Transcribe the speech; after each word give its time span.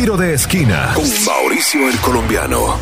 Tiro 0.00 0.16
de 0.16 0.32
esquina 0.32 0.92
con 0.94 1.04
Mauricio 1.26 1.88
el 1.88 1.96
Colombiano. 1.98 2.76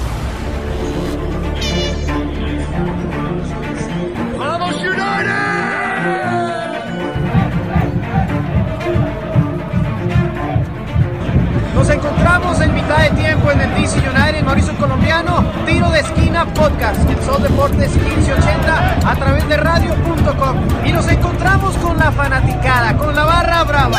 Nos 11.74 11.88
encontramos 11.88 12.60
en 12.60 12.74
mitad 12.74 12.98
de 12.98 13.10
tiempo 13.12 13.50
en 13.50 13.60
el 13.62 13.74
DC 13.76 13.96
United, 13.96 14.42
Mauricio 14.44 14.72
el 14.72 14.76
Colombiano, 14.76 15.42
Tiro 15.64 15.88
de 15.88 16.00
Esquina 16.00 16.44
Podcast, 16.52 17.00
el 17.08 17.22
Sol 17.24 17.42
Deportes 17.42 17.96
1580 17.96 19.10
a 19.10 19.16
través 19.16 19.48
de 19.48 19.56
radio.com. 19.56 20.56
Y 20.84 20.92
nos 20.92 21.08
encontramos 21.08 21.78
con 21.78 21.96
la 21.96 22.12
fanaticada, 22.12 22.94
con 22.98 23.16
la 23.16 23.24
barra 23.24 23.64
brava. 23.64 23.98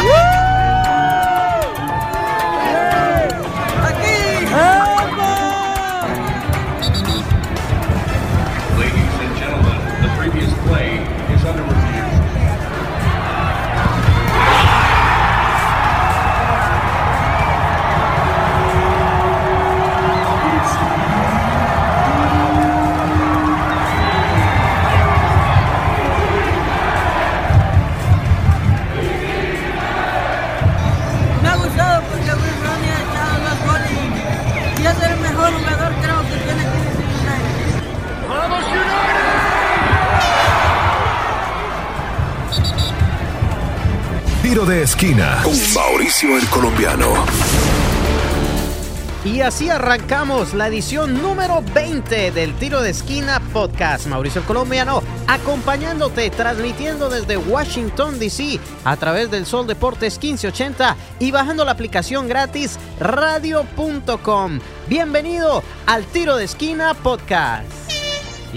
Oh. 4.59 4.86
Esquina 44.97 45.41
con 45.43 45.53
Mauricio 45.75 46.37
el 46.39 46.47
Colombiano. 46.47 47.13
Y 49.23 49.41
así 49.41 49.69
arrancamos 49.69 50.55
la 50.55 50.69
edición 50.69 51.21
número 51.21 51.63
20 51.75 52.31
del 52.31 52.55
Tiro 52.55 52.81
de 52.81 52.89
Esquina 52.89 53.39
Podcast. 53.53 54.07
Mauricio 54.07 54.41
el 54.41 54.47
Colombiano 54.47 55.03
acompañándote, 55.27 56.31
transmitiendo 56.31 57.09
desde 57.09 57.37
Washington, 57.37 58.17
D.C. 58.17 58.59
a 58.85 58.97
través 58.97 59.29
del 59.29 59.45
Sol 59.45 59.67
Deportes 59.67 60.15
1580 60.15 60.95
y 61.19 61.29
bajando 61.29 61.63
la 61.63 61.73
aplicación 61.73 62.27
gratis 62.27 62.79
radio.com. 62.99 64.59
Bienvenido 64.87 65.61
al 65.85 66.05
Tiro 66.05 66.37
de 66.37 66.45
Esquina 66.45 66.95
Podcast. 66.95 67.86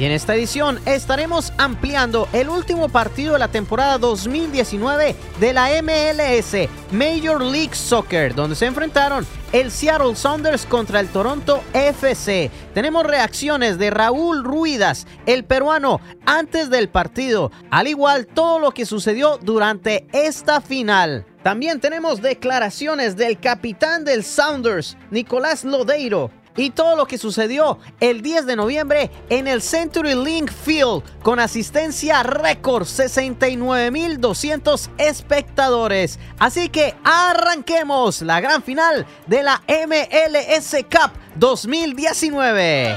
Y 0.00 0.06
en 0.06 0.12
esta 0.12 0.34
edición 0.34 0.80
estaremos 0.86 1.52
ampliando 1.58 2.26
el 2.32 2.48
último 2.48 2.88
partido 2.88 3.34
de 3.34 3.38
la 3.38 3.48
temporada 3.48 3.98
2019 3.98 5.14
de 5.38 5.52
la 5.52 5.68
MLS 5.82 6.70
Major 6.90 7.42
League 7.42 7.74
Soccer, 7.74 8.34
donde 8.34 8.56
se 8.56 8.64
enfrentaron 8.64 9.26
el 9.52 9.70
Seattle 9.70 10.16
Sounders 10.16 10.64
contra 10.64 11.00
el 11.00 11.08
Toronto 11.08 11.62
FC. 11.74 12.50
Tenemos 12.72 13.04
reacciones 13.04 13.76
de 13.76 13.90
Raúl 13.90 14.42
Ruidas, 14.42 15.06
el 15.26 15.44
peruano, 15.44 16.00
antes 16.24 16.70
del 16.70 16.88
partido, 16.88 17.52
al 17.70 17.86
igual 17.86 18.26
todo 18.26 18.58
lo 18.58 18.70
que 18.70 18.86
sucedió 18.86 19.36
durante 19.36 20.06
esta 20.14 20.62
final. 20.62 21.26
También 21.42 21.78
tenemos 21.78 22.22
declaraciones 22.22 23.16
del 23.16 23.38
capitán 23.38 24.06
del 24.06 24.24
Sounders, 24.24 24.96
Nicolás 25.10 25.62
Lodeiro, 25.62 26.30
y 26.56 26.70
todo 26.70 26.96
lo 26.96 27.06
que 27.06 27.18
sucedió 27.18 27.78
el 28.00 28.22
10 28.22 28.46
de 28.46 28.56
noviembre 28.56 29.10
en 29.28 29.46
el 29.48 29.60
Century 29.62 30.14
Link 30.14 30.50
Field 30.50 31.02
con 31.22 31.38
asistencia 31.38 32.22
récord 32.22 32.84
69.200 32.84 34.90
espectadores. 34.98 36.18
Así 36.38 36.68
que 36.68 36.94
arranquemos 37.04 38.22
la 38.22 38.40
gran 38.40 38.62
final 38.62 39.06
de 39.26 39.42
la 39.42 39.60
MLS 39.68 40.76
Cup 40.90 41.10
2019. 41.36 42.96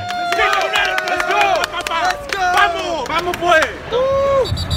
¡Vamos! 2.55 3.07
¡Vamos 3.07 3.37
pues! 3.37 4.72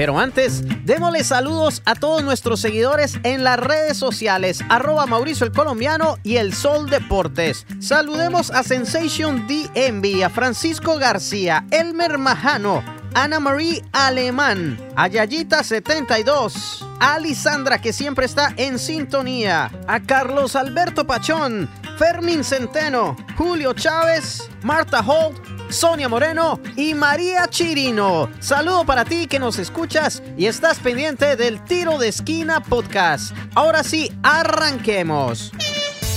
Pero 0.00 0.18
antes, 0.18 0.62
démosle 0.86 1.22
saludos 1.24 1.82
a 1.84 1.94
todos 1.94 2.24
nuestros 2.24 2.58
seguidores 2.58 3.18
en 3.22 3.44
las 3.44 3.60
redes 3.60 3.98
sociales, 3.98 4.60
arroba 4.70 5.04
Mauricio 5.04 5.44
el 5.44 5.52
Colombiano 5.52 6.16
y 6.22 6.36
el 6.36 6.54
Sol 6.54 6.88
Deportes. 6.88 7.66
Saludemos 7.80 8.50
a 8.50 8.62
Sensation 8.62 9.46
DMV, 9.46 10.24
a 10.24 10.30
Francisco 10.30 10.96
García, 10.96 11.66
Elmer 11.70 12.16
Majano, 12.16 12.82
Ana 13.12 13.40
Marie 13.40 13.84
Alemán, 13.92 14.78
a 14.96 15.06
Yayita72, 15.06 16.82
a 16.98 17.18
Lisandra 17.18 17.78
que 17.78 17.92
siempre 17.92 18.24
está 18.24 18.54
en 18.56 18.78
sintonía, 18.78 19.70
a 19.86 20.00
Carlos 20.00 20.56
Alberto 20.56 21.06
Pachón, 21.06 21.68
Fermín 21.98 22.42
Centeno, 22.42 23.18
Julio 23.36 23.74
Chávez, 23.74 24.48
Marta 24.62 25.00
Holt, 25.06 25.59
Sonia 25.70 26.08
Moreno 26.08 26.60
y 26.76 26.94
María 26.94 27.46
Chirino. 27.48 28.28
Saludo 28.40 28.84
para 28.84 29.04
ti 29.04 29.26
que 29.26 29.38
nos 29.38 29.58
escuchas 29.58 30.22
y 30.36 30.46
estás 30.46 30.78
pendiente 30.80 31.36
del 31.36 31.62
Tiro 31.64 31.98
de 31.98 32.08
Esquina 32.08 32.60
Podcast. 32.60 33.36
Ahora 33.54 33.84
sí, 33.84 34.12
arranquemos. 34.22 35.52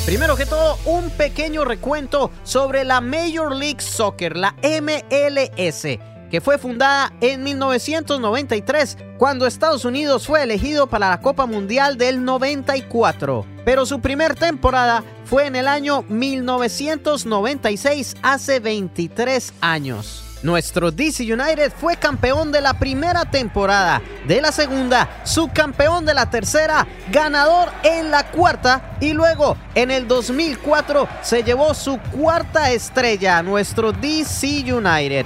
Primero 0.06 0.36
que 0.36 0.46
todo, 0.46 0.78
un 0.86 1.09
pequeño 1.12 1.66
recuento 1.66 2.31
sobre 2.44 2.84
la 2.84 3.00
Major 3.00 3.56
League 3.56 3.81
Soccer, 3.81 4.36
la 4.36 4.56
MLS, 4.62 6.00
que 6.30 6.42
fue 6.42 6.58
fundada 6.58 7.13
en 7.22 7.44
1993 7.44 8.97
cuando 9.18 9.46
Estados 9.46 9.86
Unidos 9.86 10.28
fue 10.28 10.44
elegido 10.44 10.88
para 10.88 11.09
la 11.09 11.22
Copa 11.22 11.46
Mundial 11.46 11.97
del 11.97 12.25
94. 12.25 13.53
Pero 13.66 13.85
su 13.85 14.00
primer 14.00 14.35
temporada 14.35 15.03
fue 15.25 15.47
en 15.47 15.56
el 15.56 15.68
año 15.68 16.03
1996, 16.09 18.16
hace 18.22 18.59
23 18.59 19.53
años. 19.62 20.24
Nuestro 20.44 20.91
DC 20.91 21.24
United 21.24 21.72
fue 21.72 21.96
campeón 21.96 22.51
de 22.51 22.59
la 22.59 22.78
primera 22.78 23.24
temporada, 23.24 24.01
de 24.28 24.41
la 24.41 24.51
segunda, 24.51 25.22
subcampeón 25.24 26.06
de 26.06 26.13
la 26.13 26.29
tercera, 26.29 26.85
ganador 27.09 27.69
en 27.84 28.12
la 28.12 28.29
cuarta 28.29 28.97
y 29.00 29.13
luego 29.13 29.56
en 29.74 29.90
el 29.90 30.06
2004 30.06 31.07
se 31.22 31.44
llevó 31.44 31.74
su 31.74 31.97
cuarta 31.97 32.72
estrella, 32.72 33.41
nuestro 33.41 33.94
DC 33.94 34.74
United. 34.74 35.25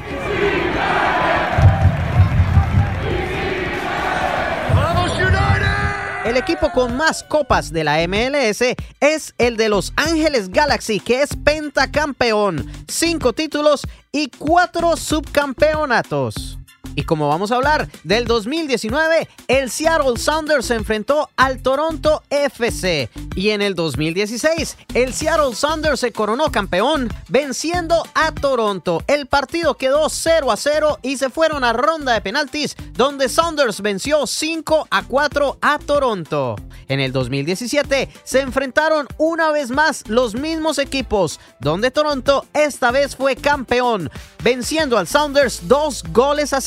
El 6.28 6.36
equipo 6.36 6.74
con 6.74 6.98
más 6.98 7.24
copas 7.24 7.72
de 7.72 7.86
la 7.86 8.06
MLS 8.06 8.62
es 9.00 9.34
el 9.38 9.56
de 9.56 9.70
Los 9.70 9.94
Ángeles 9.96 10.50
Galaxy, 10.50 11.00
que 11.00 11.22
es 11.22 11.30
pentacampeón, 11.38 12.70
cinco 12.90 13.32
títulos 13.32 13.88
y 14.12 14.28
cuatro 14.38 14.98
subcampeonatos. 14.98 16.60
Y 16.98 17.04
como 17.04 17.28
vamos 17.30 17.52
a 17.52 17.58
hablar 17.58 17.88
del 18.04 18.26
2019, 18.26 19.30
el 19.48 19.70
Seattle 19.70 20.18
Sounders 20.18 20.66
se 20.66 20.74
enfrentó 20.74 21.30
al 21.38 21.62
Toronto 21.62 22.24
FC. 22.32 23.12
Y 23.36 23.52
en 23.52 23.62
el 23.62 23.76
2016, 23.76 24.76
el 24.96 25.14
Seattle 25.14 25.54
Sounders 25.54 26.00
se 26.00 26.12
coronó 26.12 26.52
campeón 26.52 27.08
venciendo 27.30 28.04
a 28.16 28.32
Toronto. 28.32 29.04
El 29.06 29.28
partido 29.28 29.76
quedó 29.76 30.10
0 30.10 30.52
a 30.52 30.58
0 30.58 30.98
y 31.04 31.18
se 31.18 31.30
fueron 31.30 31.64
a 31.64 31.72
ronda 31.72 32.14
de 32.14 32.22
penaltis 32.22 32.76
donde 32.94 33.30
Sounders 33.30 33.82
venció 33.82 34.26
5 34.26 34.88
a 34.90 35.04
4 35.04 35.60
a 35.62 35.78
Toronto. 35.78 36.56
En 36.88 37.00
el 37.00 37.12
2017 37.12 38.10
se 38.24 38.40
enfrentaron 38.40 39.08
una 39.18 39.52
vez 39.52 39.70
más 39.70 40.04
los 40.08 40.34
mismos 40.34 40.80
equipos, 40.80 41.40
donde 41.60 41.92
Toronto 41.92 42.46
esta 42.54 42.92
vez 42.92 43.16
fue 43.16 43.36
campeón, 43.36 44.10
venciendo 44.44 44.98
al 44.98 45.08
Sounders 45.08 45.68
dos 45.68 46.04
goles 46.12 46.54
a 46.54 46.62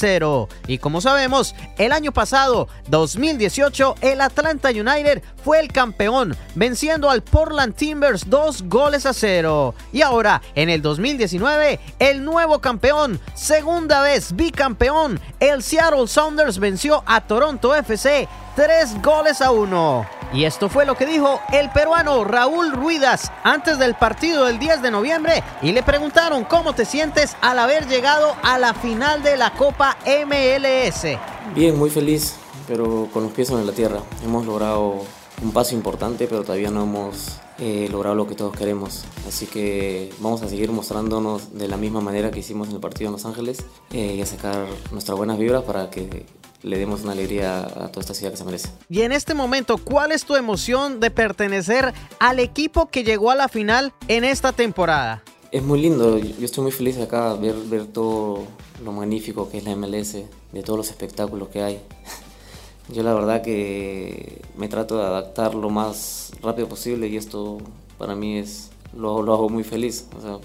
Y 0.66 0.78
como 0.78 1.00
sabemos, 1.00 1.54
el 1.78 1.92
año 1.92 2.12
pasado, 2.12 2.68
2018, 2.88 3.94
el 4.02 4.20
Atlanta 4.20 4.68
United 4.68 5.22
fue 5.42 5.60
el 5.60 5.72
campeón, 5.72 6.36
venciendo 6.54 7.08
al 7.08 7.22
Portland 7.22 7.74
Timbers 7.74 8.28
dos 8.28 8.62
goles 8.62 9.06
a 9.06 9.14
cero. 9.14 9.74
Y 9.92 10.02
ahora, 10.02 10.42
en 10.54 10.68
el 10.68 10.82
2019, 10.82 11.80
el 11.98 12.24
nuevo 12.24 12.60
campeón, 12.60 13.18
segunda 13.34 14.02
vez 14.02 14.36
bicampeón, 14.36 15.18
el 15.40 15.62
Seattle 15.62 16.06
Sounders 16.06 16.58
venció 16.58 17.02
a 17.06 17.22
Toronto 17.22 17.74
FC 17.74 18.28
tres 18.54 19.00
goles 19.02 19.40
a 19.40 19.50
uno. 19.50 20.19
Y 20.32 20.44
esto 20.44 20.68
fue 20.68 20.86
lo 20.86 20.96
que 20.96 21.06
dijo 21.06 21.40
el 21.52 21.70
peruano 21.70 22.22
Raúl 22.22 22.72
Ruidas 22.72 23.32
antes 23.42 23.78
del 23.78 23.94
partido 23.94 24.44
del 24.44 24.60
10 24.60 24.80
de 24.82 24.90
noviembre 24.92 25.42
y 25.60 25.72
le 25.72 25.82
preguntaron 25.82 26.44
cómo 26.44 26.72
te 26.72 26.84
sientes 26.84 27.36
al 27.40 27.58
haber 27.58 27.88
llegado 27.88 28.36
a 28.42 28.58
la 28.58 28.72
final 28.72 29.24
de 29.24 29.36
la 29.36 29.52
Copa 29.54 29.96
MLS. 30.06 31.18
Bien, 31.54 31.76
muy 31.76 31.90
feliz, 31.90 32.36
pero 32.68 33.08
con 33.12 33.24
los 33.24 33.32
pies 33.32 33.50
en 33.50 33.66
la 33.66 33.72
tierra. 33.72 34.00
Hemos 34.24 34.46
logrado 34.46 35.04
un 35.42 35.52
paso 35.52 35.74
importante, 35.74 36.26
pero 36.28 36.42
todavía 36.42 36.70
no 36.70 36.84
hemos 36.84 37.40
eh, 37.58 37.88
logrado 37.90 38.14
lo 38.14 38.28
que 38.28 38.36
todos 38.36 38.56
queremos. 38.56 39.04
Así 39.26 39.46
que 39.46 40.12
vamos 40.20 40.42
a 40.42 40.48
seguir 40.48 40.70
mostrándonos 40.70 41.58
de 41.58 41.66
la 41.66 41.76
misma 41.76 42.00
manera 42.00 42.30
que 42.30 42.38
hicimos 42.38 42.68
en 42.68 42.74
el 42.74 42.80
partido 42.80 43.08
en 43.08 43.12
Los 43.12 43.26
Ángeles 43.26 43.64
eh, 43.92 44.14
y 44.16 44.22
a 44.22 44.26
sacar 44.26 44.66
nuestras 44.92 45.18
buenas 45.18 45.38
vibras 45.38 45.64
para 45.64 45.90
que 45.90 46.26
le 46.62 46.78
demos 46.78 47.02
una 47.02 47.12
alegría 47.12 47.60
a 47.60 47.88
toda 47.88 48.00
esta 48.00 48.14
ciudad 48.14 48.30
que 48.32 48.36
se 48.36 48.44
merece. 48.44 48.68
Y 48.88 49.02
en 49.02 49.12
este 49.12 49.34
momento, 49.34 49.78
¿cuál 49.78 50.12
es 50.12 50.24
tu 50.24 50.36
emoción 50.36 51.00
de 51.00 51.10
pertenecer 51.10 51.94
al 52.18 52.38
equipo 52.38 52.86
que 52.90 53.04
llegó 53.04 53.30
a 53.30 53.34
la 53.34 53.48
final 53.48 53.92
en 54.08 54.24
esta 54.24 54.52
temporada? 54.52 55.22
Es 55.50 55.62
muy 55.62 55.80
lindo, 55.80 56.18
yo 56.18 56.44
estoy 56.44 56.62
muy 56.62 56.72
feliz 56.72 56.98
acá 56.98 57.34
ver, 57.34 57.54
ver 57.54 57.86
todo 57.86 58.44
lo 58.84 58.92
magnífico 58.92 59.50
que 59.50 59.58
es 59.58 59.64
la 59.64 59.74
MLS, 59.74 60.12
de 60.52 60.62
todos 60.62 60.76
los 60.76 60.90
espectáculos 60.90 61.48
que 61.48 61.62
hay. 61.62 61.80
Yo 62.92 63.04
la 63.04 63.14
verdad 63.14 63.40
que 63.40 64.42
me 64.56 64.66
trato 64.66 64.98
de 64.98 65.04
adaptar 65.04 65.54
lo 65.54 65.70
más 65.70 66.32
rápido 66.42 66.68
posible 66.68 67.06
y 67.06 67.16
esto 67.16 67.58
para 67.98 68.16
mí 68.16 68.38
es 68.38 68.70
lo, 68.96 69.22
lo 69.22 69.32
hago 69.32 69.48
muy 69.48 69.62
feliz. 69.62 70.06
O 70.18 70.20
sea, 70.20 70.38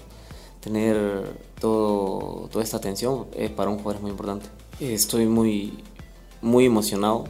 tener 0.60 1.24
todo, 1.60 2.48
toda 2.50 2.64
esta 2.64 2.76
atención 2.76 3.26
es 3.36 3.50
para 3.50 3.70
un 3.70 3.78
jugador 3.78 3.96
es 3.96 4.02
muy 4.02 4.10
importante. 4.10 4.46
Estoy 4.78 5.26
muy, 5.26 5.82
muy 6.42 6.66
emocionado. 6.66 7.24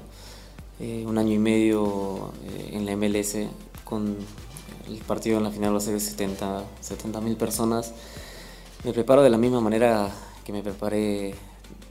Eh, 0.79 1.05
un 1.07 1.17
año 1.17 1.33
y 1.33 1.39
medio 1.39 2.33
eh, 2.45 2.71
en 2.75 2.85
la 2.85 2.97
MLS 2.97 3.37
con 3.85 4.17
el 4.89 4.99
partido 4.99 5.39
en 5.39 5.45
la 5.45 5.51
final 5.51 5.75
va 5.75 5.79
a 5.79 5.81
de 5.81 6.01
70 6.01 7.21
mil 7.23 7.37
personas. 7.37 7.93
Me 8.85 8.93
preparo 8.93 9.23
de 9.23 9.31
la 9.31 9.39
misma 9.39 9.61
manera 9.61 10.11
que 10.45 10.53
me 10.53 10.63
preparé 10.63 11.35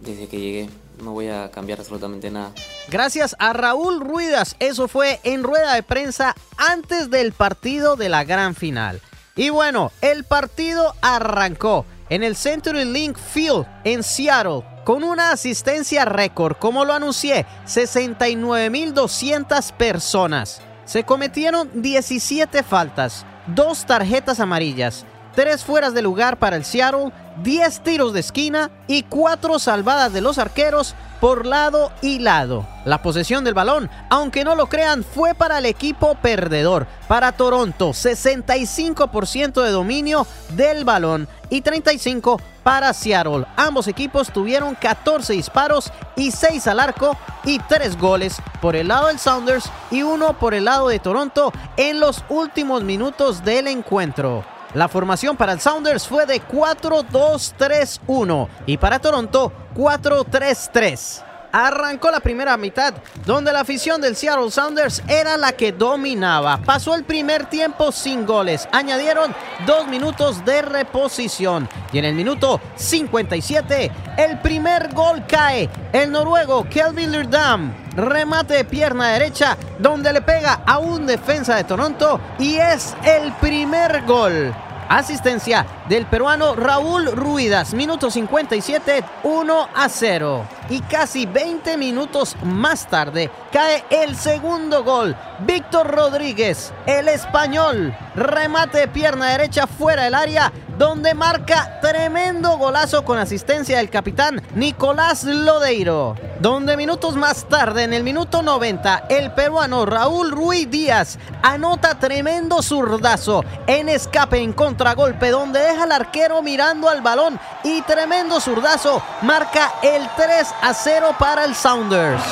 desde 0.01 0.27
que 0.27 0.39
llegué. 0.39 0.69
No 1.01 1.11
voy 1.11 1.27
a 1.27 1.51
cambiar 1.51 1.79
absolutamente 1.79 2.31
nada. 2.31 2.53
Gracias 2.89 3.35
a 3.39 3.53
Raúl 3.53 3.99
Ruidas. 3.99 4.55
Eso 4.59 4.87
fue 4.87 5.19
en 5.23 5.43
rueda 5.43 5.73
de 5.73 5.83
prensa 5.83 6.35
antes 6.57 7.09
del 7.09 7.33
partido 7.33 7.95
de 7.95 8.09
la 8.09 8.23
gran 8.23 8.55
final. 8.55 9.01
Y 9.35 9.49
bueno, 9.49 9.91
el 10.01 10.23
partido 10.23 10.93
arrancó 11.01 11.85
en 12.09 12.23
el 12.23 12.35
Century 12.35 12.85
Link 12.85 13.17
Field 13.17 13.65
en 13.83 14.03
Seattle 14.03 14.63
con 14.85 15.03
una 15.03 15.31
asistencia 15.31 16.05
récord, 16.05 16.55
como 16.57 16.85
lo 16.85 16.93
anuncié, 16.93 17.45
69.200 17.65 19.73
personas. 19.73 20.61
Se 20.85 21.03
cometieron 21.03 21.81
17 21.81 22.63
faltas, 22.63 23.25
dos 23.47 23.85
tarjetas 23.85 24.39
amarillas, 24.39 25.05
tres 25.35 25.63
fueras 25.63 25.93
de 25.93 26.01
lugar 26.01 26.37
para 26.37 26.55
el 26.55 26.65
Seattle, 26.65 27.11
10 27.43 27.81
tiros 27.81 28.13
de 28.13 28.21
esquina 28.21 28.71
y 28.87 29.03
4 29.03 29.59
salvadas 29.59 30.13
de 30.13 30.21
los 30.21 30.37
arqueros 30.37 30.95
por 31.19 31.45
lado 31.45 31.91
y 32.01 32.19
lado. 32.19 32.67
La 32.85 33.01
posesión 33.01 33.43
del 33.43 33.53
balón, 33.53 33.89
aunque 34.09 34.43
no 34.43 34.55
lo 34.55 34.67
crean, 34.67 35.03
fue 35.03 35.33
para 35.33 35.57
el 35.57 35.65
equipo 35.65 36.15
perdedor. 36.15 36.87
Para 37.07 37.31
Toronto, 37.31 37.89
65% 37.89 39.63
de 39.63 39.71
dominio 39.71 40.25
del 40.49 40.85
balón 40.85 41.27
y 41.49 41.61
35% 41.61 42.39
para 42.63 42.93
Seattle. 42.93 43.45
Ambos 43.55 43.87
equipos 43.87 44.31
tuvieron 44.31 44.75
14 44.75 45.33
disparos 45.33 45.91
y 46.15 46.31
6 46.31 46.67
al 46.67 46.79
arco 46.79 47.17
y 47.43 47.59
3 47.59 47.97
goles 47.97 48.37
por 48.61 48.75
el 48.75 48.87
lado 48.87 49.07
del 49.07 49.19
Sounders 49.19 49.69
y 49.91 50.03
uno 50.03 50.37
por 50.37 50.53
el 50.53 50.65
lado 50.65 50.87
de 50.87 50.99
Toronto 50.99 51.51
en 51.77 51.99
los 51.99 52.23
últimos 52.29 52.83
minutos 52.83 53.43
del 53.43 53.67
encuentro. 53.67 54.43
La 54.75 54.87
formación 54.89 55.37
para 55.37 55.53
el 55.53 55.61
Sounders 55.61 56.05
fue 56.05 56.25
de 56.25 56.41
4-2-3-1 56.41 58.49
y 58.65 58.75
para 58.75 58.99
Toronto 58.99 59.53
4-3-3. 59.73 61.24
Arrancó 61.57 62.11
la 62.11 62.19
primera 62.19 62.57
mitad, 62.57 62.93
donde 63.25 63.53
la 63.53 63.61
afición 63.61 64.01
del 64.01 64.17
Seattle 64.17 64.51
Sounders 64.51 65.01
era 65.07 65.37
la 65.37 65.53
que 65.53 65.71
dominaba. 65.71 66.57
Pasó 66.57 66.95
el 66.95 67.05
primer 67.05 67.45
tiempo 67.45 67.93
sin 67.93 68.25
goles. 68.25 68.67
Añadieron 68.73 69.33
dos 69.65 69.87
minutos 69.87 70.43
de 70.43 70.61
reposición. 70.61 71.69
Y 71.93 71.99
en 71.99 72.03
el 72.03 72.13
minuto 72.13 72.59
57, 72.75 73.89
el 74.17 74.41
primer 74.41 74.93
gol 74.93 75.23
cae. 75.25 75.69
El 75.93 76.11
noruego 76.11 76.67
Kelvin 76.69 77.13
Lurdam 77.13 77.73
remate 77.95 78.55
de 78.55 78.65
pierna 78.65 79.13
derecha, 79.13 79.55
donde 79.79 80.11
le 80.11 80.21
pega 80.23 80.61
a 80.65 80.79
un 80.79 81.05
defensa 81.05 81.55
de 81.55 81.63
Toronto 81.63 82.19
y 82.37 82.57
es 82.57 82.93
el 83.05 83.31
primer 83.35 84.03
gol. 84.03 84.53
Asistencia 84.89 85.65
del 85.89 86.05
peruano 86.05 86.55
Raúl 86.55 87.11
Ruidas, 87.11 87.73
minuto 87.73 88.09
57, 88.09 89.03
1 89.23 89.69
a 89.73 89.89
0. 89.89 90.45
Y 90.69 90.81
casi 90.81 91.25
20 91.27 91.77
minutos 91.77 92.35
más 92.43 92.87
tarde 92.87 93.29
cae 93.51 93.83
el 93.89 94.15
segundo 94.15 94.83
gol. 94.83 95.15
Víctor 95.39 95.87
Rodríguez, 95.87 96.73
el 96.87 97.07
español, 97.07 97.95
remate 98.15 98.79
de 98.79 98.87
pierna 98.87 99.29
derecha 99.29 99.67
fuera 99.67 100.05
del 100.05 100.15
área, 100.15 100.51
donde 100.77 101.13
marca 101.13 101.79
tremendo 101.81 102.57
golazo 102.57 103.05
con 103.05 103.17
asistencia 103.17 103.77
del 103.77 103.89
capitán 103.89 104.41
Nicolás 104.55 105.23
Lodeiro. 105.23 106.15
Donde 106.39 106.75
minutos 106.75 107.15
más 107.15 107.45
tarde, 107.45 107.83
en 107.83 107.93
el 107.93 108.03
minuto 108.03 108.41
90, 108.41 109.05
el 109.09 109.31
peruano 109.31 109.85
Raúl 109.85 110.31
Ruiz 110.31 110.69
Díaz 110.69 111.17
anota 111.41 111.97
tremendo 111.97 112.61
zurdazo 112.61 113.45
en 113.67 113.87
escape 113.87 114.39
en 114.39 114.51
contragolpe, 114.51 115.29
donde 115.29 115.74
deja 115.75 115.83
al 115.83 115.91
arquero 115.91 116.41
mirando 116.41 116.87
al 116.87 117.01
balón 117.01 117.37
y 117.63 117.81
tremendo 117.81 118.39
zurdazo 118.39 119.03
marca 119.23 119.73
el 119.81 120.07
3 120.15 120.47
a 120.61 120.73
0 120.73 121.15
para 121.19 121.43
el 121.43 121.53
Sounders. 121.53 122.23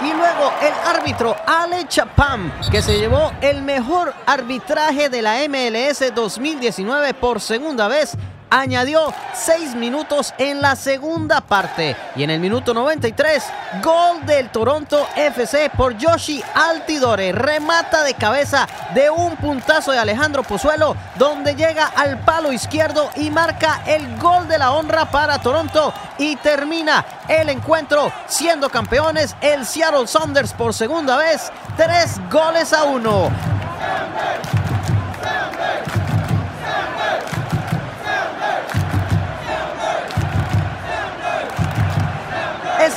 Y 0.00 0.12
luego 0.12 0.52
el 0.62 0.72
árbitro 0.86 1.36
Ale 1.44 1.88
Chapam, 1.88 2.52
que 2.70 2.80
se 2.80 2.96
llevó 2.96 3.32
el 3.40 3.62
mejor 3.62 4.14
arbitraje 4.24 5.08
de 5.08 5.22
la 5.22 5.38
MLS 5.48 6.14
2019 6.14 7.14
por 7.14 7.40
segunda 7.40 7.88
vez, 7.88 8.16
añadió 8.50 9.12
6 9.34 9.74
minutos 9.74 10.34
en 10.38 10.60
la 10.60 10.76
segunda 10.76 11.40
parte. 11.40 11.96
Y 12.16 12.22
en 12.22 12.30
el 12.30 12.40
minuto 12.40 12.74
93, 12.74 13.44
gol 13.82 14.24
del 14.26 14.50
Toronto 14.50 15.06
FC 15.16 15.70
por 15.76 15.96
Yoshi 15.96 16.42
Altidore. 16.54 17.32
Remata 17.32 18.02
de 18.02 18.14
cabeza 18.14 18.66
de 18.94 19.10
un 19.10 19.36
puntazo 19.36 19.92
de 19.92 19.98
Alejandro 19.98 20.42
Pozuelo, 20.42 20.96
donde 21.16 21.54
llega 21.54 21.86
al 21.86 22.18
palo 22.20 22.52
izquierdo 22.52 23.10
y 23.16 23.30
marca 23.30 23.82
el 23.86 24.16
gol 24.18 24.48
de 24.48 24.58
la 24.58 24.72
honra 24.72 25.10
para 25.10 25.38
Toronto. 25.40 25.92
Y 26.18 26.36
termina 26.36 27.04
el 27.28 27.48
encuentro 27.48 28.12
siendo 28.26 28.68
campeones 28.68 29.36
el 29.40 29.64
Seattle 29.64 30.06
Saunders 30.06 30.52
por 30.52 30.74
segunda 30.74 31.16
vez. 31.16 31.52
Tres 31.76 32.20
goles 32.30 32.72
a 32.72 32.84
uno. 32.84 33.30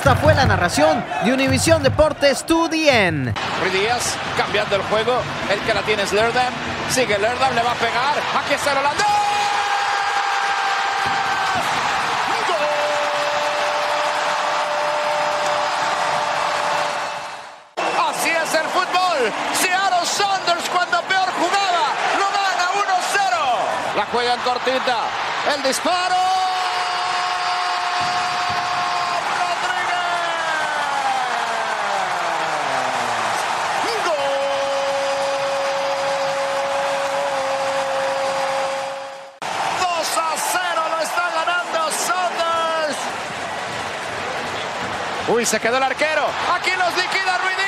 Esta 0.01 0.15
fue 0.15 0.33
la 0.33 0.47
narración 0.47 1.05
de 1.23 1.31
Univisión 1.31 1.83
Deportes 1.83 2.43
2 2.47 2.71
DN. 2.71 3.35
Díaz 3.71 4.15
cambiando 4.35 4.77
el 4.77 4.81
juego. 4.81 5.21
El 5.47 5.59
que 5.59 5.75
la 5.75 5.83
tiene 5.83 6.01
es 6.01 6.11
Lerdam. 6.11 6.51
Sigue 6.89 7.19
Lerdam, 7.19 7.53
le 7.53 7.61
va 7.61 7.73
a 7.73 7.75
pegar. 7.75 8.15
Aquí 8.43 8.55
está 8.55 8.71
el 8.71 8.77
holandés. 8.79 9.05
Así 18.09 18.29
es 18.31 18.55
el 18.55 18.67
fútbol. 18.69 19.31
Seattle 19.53 20.07
Saunders 20.07 20.67
cuando 20.73 20.99
peor 21.03 21.29
jugaba. 21.39 21.93
Lo 22.17 22.25
gana 22.25 22.71
1-0. 23.93 23.97
La 23.97 24.05
juega 24.11 24.33
en 24.33 24.39
cortita. 24.39 24.97
El 25.55 25.61
disparo. 25.61 26.50
Uy, 45.41 45.45
se 45.47 45.59
quedó 45.59 45.77
el 45.77 45.83
arquero. 45.83 46.23
Aquí 46.53 46.69
los 46.69 46.95
liquida 46.95 47.37
Ruiz 47.39 47.57
Díaz. 47.57 47.65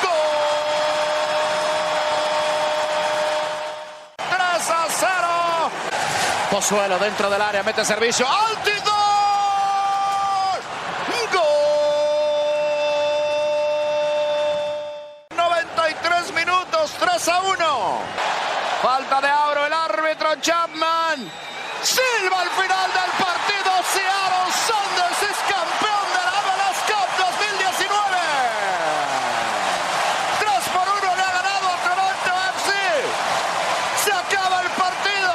¡Gol! 0.00 0.14
3 4.30 4.70
a 4.70 4.86
0. 4.88 5.70
Pozuelo 6.52 7.00
dentro 7.00 7.28
del 7.28 7.42
área, 7.42 7.64
mete 7.64 7.84
servicio. 7.84 8.28
¡Altidor! 8.28 8.84
¡Gol! 11.32 11.42
93 15.36 16.30
minutos, 16.32 16.92
3 17.00 17.28
a 17.28 17.40
1. 17.40 17.98
Falta 18.82 19.20
de 19.20 19.28
Auro, 19.28 19.66
el 19.66 19.72
árbitro 19.72 20.36
Chapman. 20.40 21.28
Silva 21.84 22.40
al 22.40 22.48
final 22.48 22.90
partido. 23.20 23.70
Seattle 23.92 24.48
Saunders 24.66 25.20
es 25.20 25.38
campeón 25.44 26.06
de 26.16 26.22
la 26.24 26.32
MLS 26.40 26.80
Cup 26.88 27.08
2019. 27.28 28.16
3 30.40 30.48
por 30.72 30.88
1 30.88 31.16
le 31.16 31.22
ha 31.22 31.32
ganado 31.32 31.66
a 31.68 31.76
Toronto 31.84 32.30
FC. 32.56 32.72
Se 34.02 34.12
acaba 34.12 34.62
el 34.62 34.70
partido 34.80 35.34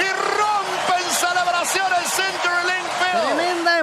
y 0.00 0.08
rompen 0.32 1.04
celebraciones 1.12 2.08
CenturyLink 2.08 2.88
Field. 3.04 3.36
Tremenda 3.36 3.80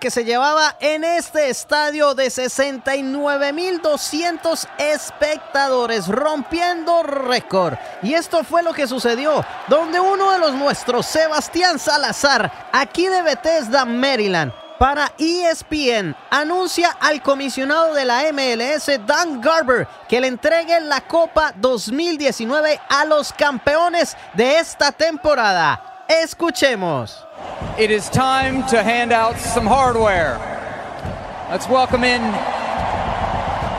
que 0.00 0.10
se 0.10 0.24
llevaba 0.24 0.76
en 0.80 1.04
este 1.04 1.50
estadio 1.50 2.14
de 2.14 2.28
69.200 2.28 4.66
espectadores, 4.78 6.08
rompiendo 6.08 7.02
récord. 7.02 7.74
Y 8.02 8.14
esto 8.14 8.44
fue 8.44 8.62
lo 8.62 8.72
que 8.72 8.86
sucedió, 8.86 9.44
donde 9.68 10.00
uno 10.00 10.32
de 10.32 10.38
los 10.38 10.54
nuestros, 10.54 11.04
Sebastián 11.04 11.78
Salazar, 11.78 12.70
aquí 12.72 13.08
de 13.08 13.20
Bethesda, 13.20 13.84
Maryland, 13.84 14.54
para 14.78 15.12
ESPN 15.18 16.16
anuncia 16.30 16.96
al 16.98 17.20
comisionado 17.20 17.92
de 17.92 18.06
la 18.06 18.22
MLS, 18.32 18.90
Dan 19.06 19.42
Garber, 19.42 19.86
que 20.08 20.18
le 20.18 20.28
entregue 20.28 20.80
la 20.80 21.02
Copa 21.02 21.52
2019 21.56 22.80
a 22.88 23.04
los 23.04 23.34
campeones 23.34 24.16
de 24.32 24.60
esta 24.60 24.92
temporada. 24.92 25.91
Escuchemos. 26.12 27.16
It 27.78 27.90
is 27.90 28.10
time 28.10 28.66
to 28.68 28.82
hand 28.82 29.12
out 29.12 29.38
some 29.38 29.64
hardware. 29.64 30.36
Let's 31.50 31.66
welcome 31.66 32.04
in 32.04 32.20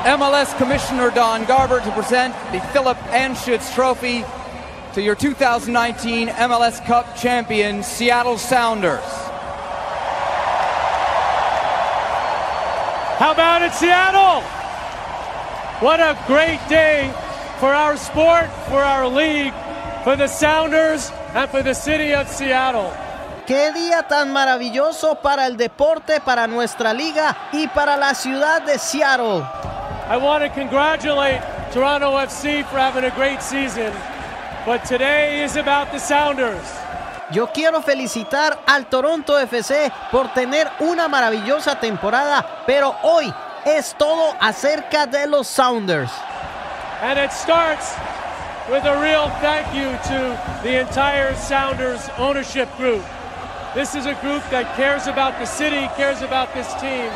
MLS 0.04 0.58
Commissioner 0.58 1.12
Don 1.12 1.46
Garber 1.46 1.80
to 1.80 1.92
present 1.92 2.34
the 2.52 2.60
Philip 2.74 2.98
Anschutz 3.12 3.74
Trophy 3.76 4.26
to 4.94 5.02
your 5.04 5.14
2019 5.14 6.30
MLS 6.30 6.84
Cup 6.88 7.16
champion, 7.16 7.84
Seattle 7.84 8.40
Sounders. 8.40 9.04
How 13.20 13.32
about 13.32 13.62
it, 13.62 13.74
Seattle? 13.74 14.42
What 15.86 16.00
a 16.00 16.18
great 16.26 16.60
day 16.68 17.14
for 17.60 17.72
our 17.72 17.96
sport, 17.96 18.50
for 18.70 18.82
our 18.82 19.08
league, 19.08 19.54
for 20.04 20.16
the 20.16 20.28
Sounders, 20.28 21.12
and 21.34 21.50
for 21.50 21.64
the 21.64 21.74
city 21.74 22.14
of 22.14 22.28
Seattle. 22.28 22.92
Qué 23.46 23.74
día 23.74 24.04
tan 24.08 24.32
maravilloso 24.32 25.16
para 25.16 25.48
el 25.48 25.58
deporte, 25.58 26.22
para 26.22 26.48
nuestra 26.48 26.94
liga 26.94 27.36
y 27.52 27.68
para 27.68 27.98
la 27.98 28.14
ciudad 28.14 28.62
de 28.62 28.78
Seattle. 28.78 29.44
I 30.10 30.18
want 30.18 30.44
to 30.44 30.50
congratulate 30.50 31.42
Toronto 31.74 32.18
FC 32.20 32.64
for 32.66 32.78
having 32.78 33.04
a 33.04 33.16
great 33.16 33.42
season, 33.42 33.92
but 34.66 34.84
today 34.86 35.44
is 35.44 35.58
about 35.58 35.92
the 35.92 36.00
Sounders. 36.00 36.64
Yo 37.32 37.48
quiero 37.48 37.82
felicitar 37.82 38.60
al 38.68 38.86
Toronto 38.86 39.38
FC 39.40 39.92
por 40.12 40.34
tener 40.34 40.70
una 40.80 41.08
maravillosa 41.08 41.80
temporada, 41.80 42.46
pero 42.66 42.96
hoy 43.02 43.34
es 43.66 43.96
todo 43.98 44.36
acerca 44.40 45.08
de 45.08 45.26
los 45.28 45.48
Sounders. 45.48 46.12
And 47.02 47.18
it 47.18 47.32
starts 47.32 47.96
with 48.70 48.86
a 48.86 49.02
real 49.02 49.30
thank 49.42 49.68
you 49.76 49.92
to 50.08 50.40
the 50.64 50.80
entire 50.80 51.36
Sounders 51.36 52.08
ownership 52.18 52.70
group. 52.78 53.04
This 53.76 53.94
is 53.94 54.06
a 54.06 54.14
group 54.16 54.42
that 54.52 54.76
cares 54.78 55.08
about 55.08 55.38
the 55.40 55.46
city, 55.46 55.88
cares 55.98 56.22
about 56.22 56.54
this 56.54 56.72
team, 56.76 57.12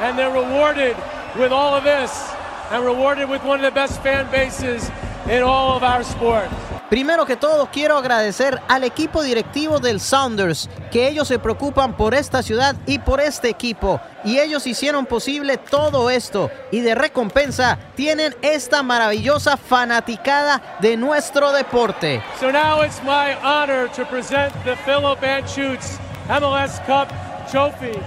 and 0.00 0.16
they're 0.16 0.32
rewarded 0.32 0.96
with 1.36 1.50
all 1.50 1.74
of 1.74 1.82
this 1.82 2.32
and 2.70 2.84
rewarded 2.84 3.28
with 3.28 3.42
one 3.42 3.58
of 3.58 3.64
the 3.64 3.74
best 3.74 4.00
fan 4.02 4.30
bases 4.30 4.90
in 5.28 5.42
all 5.42 5.76
of 5.76 5.82
our 5.82 6.04
sport. 6.04 6.48
Primero 6.92 7.24
que 7.24 7.36
todo, 7.36 7.70
quiero 7.72 7.96
agradecer 7.96 8.60
al 8.68 8.84
equipo 8.84 9.22
directivo 9.22 9.78
del 9.78 9.98
Sounders, 9.98 10.68
que 10.90 11.08
ellos 11.08 11.26
se 11.26 11.38
preocupan 11.38 11.96
por 11.96 12.12
esta 12.12 12.42
ciudad 12.42 12.76
y 12.84 12.98
por 12.98 13.18
este 13.18 13.48
equipo, 13.48 13.98
y 14.24 14.38
ellos 14.38 14.66
hicieron 14.66 15.06
posible 15.06 15.56
todo 15.56 16.10
esto, 16.10 16.50
y 16.70 16.80
de 16.80 16.94
recompensa 16.94 17.78
tienen 17.94 18.36
esta 18.42 18.82
maravillosa 18.82 19.56
fanaticada 19.56 20.60
de 20.80 20.98
nuestro 20.98 21.52
deporte. 21.52 22.22
So 22.38 22.52
now 22.52 22.82
it's 22.84 23.02
my 23.02 23.36
honor 23.42 23.88
to 23.96 24.04
present 24.04 24.52
the 24.64 24.76
Philip 24.84 25.18
Anschutz 25.22 25.98
MLS 26.28 26.78
Cup 26.84 27.08
trophy 27.50 27.98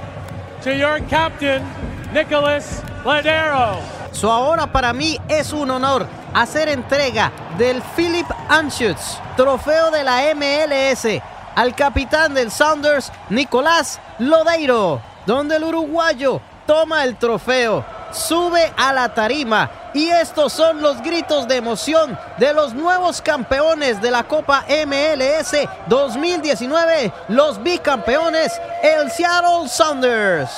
to 0.63 0.69
your 0.69 0.99
captain, 1.09 1.63
Nicholas 2.13 2.83
Ladero. 3.03 3.79
So 4.11 4.31
ahora 4.31 4.71
para 4.71 4.93
mí 4.93 5.17
es 5.27 5.53
un 5.53 5.71
honor 5.71 6.05
hacer 6.35 6.67
entrega 6.67 7.31
del 7.57 7.81
Philip 7.95 8.27
Anschutz, 8.49 9.17
trofeo 9.37 9.89
de 9.89 10.03
la 10.03 10.21
MLS, 10.35 11.21
al 11.55 11.73
capitán 11.73 12.33
del 12.33 12.51
Sounders, 12.51 13.11
Nicolás 13.29 13.99
Lodeiro, 14.19 15.01
donde 15.25 15.55
el 15.55 15.63
uruguayo 15.63 16.41
toma 16.67 17.05
el 17.05 17.15
trofeo, 17.15 17.85
sube 18.11 18.73
a 18.75 18.91
la 18.91 19.13
tarima 19.13 19.71
y 19.93 20.09
estos 20.09 20.51
son 20.51 20.81
los 20.81 21.01
gritos 21.01 21.47
de 21.47 21.55
emoción 21.55 22.19
de 22.37 22.53
los 22.53 22.73
nuevos 22.73 23.21
campeones 23.21 24.01
de 24.01 24.11
la 24.11 24.23
Copa 24.23 24.65
MLS 24.85 25.55
2019, 25.87 27.13
los 27.29 27.63
bicampeones, 27.63 28.59
el 28.83 29.09
Seattle 29.09 29.69
Sounders. 29.69 30.51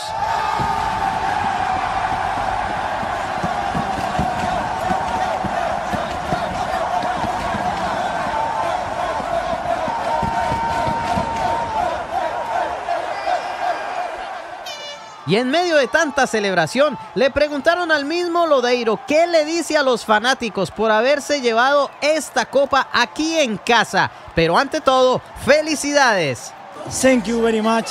Y 15.27 15.35
en 15.35 15.49
medio 15.49 15.75
de 15.75 15.87
tanta 15.87 16.25
celebración, 16.25 16.97
le 17.13 17.29
preguntaron 17.29 17.91
al 17.91 18.05
mismo 18.05 18.47
Lodeiro 18.47 18.97
qué 19.05 19.27
le 19.27 19.43
dice 19.43 19.77
a 19.77 19.83
los 19.83 20.05
fanáticos 20.05 20.71
por 20.71 20.89
haberse 20.89 21.41
llevado 21.41 21.91
esta 22.01 22.45
copa 22.45 22.87
aquí 22.93 23.37
en 23.37 23.57
casa. 23.57 24.09
Pero 24.33 24.57
ante 24.57 24.79
todo, 24.79 25.21
felicidades. 25.45 26.53
Thank 27.01 27.25
you 27.25 27.41
very 27.41 27.61
much. 27.61 27.87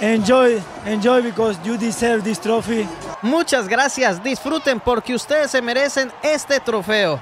Enjoy, 0.00 0.60
enjoy 0.86 1.22
because 1.22 1.58
you 1.64 1.76
deserve 1.76 2.22
this 2.22 2.40
trophy. 2.40 2.88
Muchas 3.22 3.68
gracias, 3.68 4.22
disfruten 4.22 4.80
porque 4.80 5.14
ustedes 5.14 5.52
se 5.52 5.62
merecen 5.62 6.12
este 6.22 6.58
trofeo. 6.60 7.20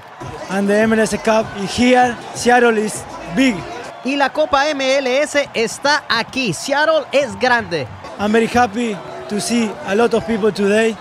And 0.49 0.67
the 0.67 0.87
MLS 0.87 1.11
Cup 1.23 1.45
is 1.63 1.77
here. 1.77 2.15
Seattle 2.33 2.79
is 2.79 3.03
big. 3.35 3.55
Y 4.03 4.15
la 4.15 4.29
Copa 4.29 4.63
MLS 4.73 5.35
está 5.53 6.03
aquí. 6.07 6.53
Seattle 6.53 7.05
es 7.11 7.37
grande. 7.39 7.87
I'm 8.19 8.31
very 8.31 8.47
happy 8.47 8.97
to 9.29 9.39
see 9.39 9.71
a 9.85 9.95
lot 9.95 10.13
of 10.13 10.25
people 10.25 10.51
today. 10.51 10.95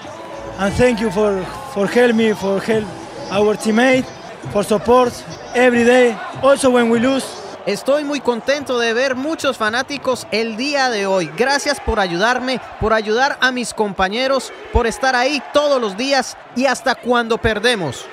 And 0.58 0.72
thank 0.74 1.00
you 1.00 1.10
for, 1.10 1.42
for 1.72 1.86
help 1.86 2.14
me, 2.14 2.32
for 2.32 2.60
help 2.60 2.84
our 3.30 3.56
teammate, 3.56 4.04
for 4.52 4.62
support 4.62 5.12
every 5.54 5.84
day. 5.84 6.16
Also 6.42 6.70
when 6.70 6.90
we 6.90 6.98
lose, 6.98 7.24
Estoy 7.66 8.04
muy 8.04 8.20
contento 8.20 8.78
de 8.78 8.94
ver 8.94 9.16
muchos 9.16 9.56
fanáticos 9.56 10.28
el 10.30 10.56
día 10.56 10.88
de 10.88 11.06
hoy. 11.06 11.28
Gracias 11.36 11.80
por 11.80 11.98
ayudarme, 11.98 12.60
por 12.80 12.92
ayudar 12.92 13.38
a 13.40 13.50
mis 13.50 13.74
compañeros, 13.74 14.52
por 14.72 14.86
estar 14.86 15.16
ahí 15.16 15.42
todos 15.52 15.80
los 15.80 15.96
días 15.96 16.36
y 16.54 16.66
hasta 16.66 16.94
cuando 16.94 17.38
perdemos. 17.38 18.06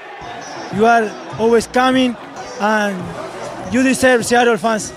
you 0.76 0.86
are 0.88 1.08
always 1.38 1.68
coming 1.68 2.16
and 2.60 2.98
you 3.72 3.84
deserve 3.84 4.26
Seattle 4.26 4.58
fans. 4.58 4.92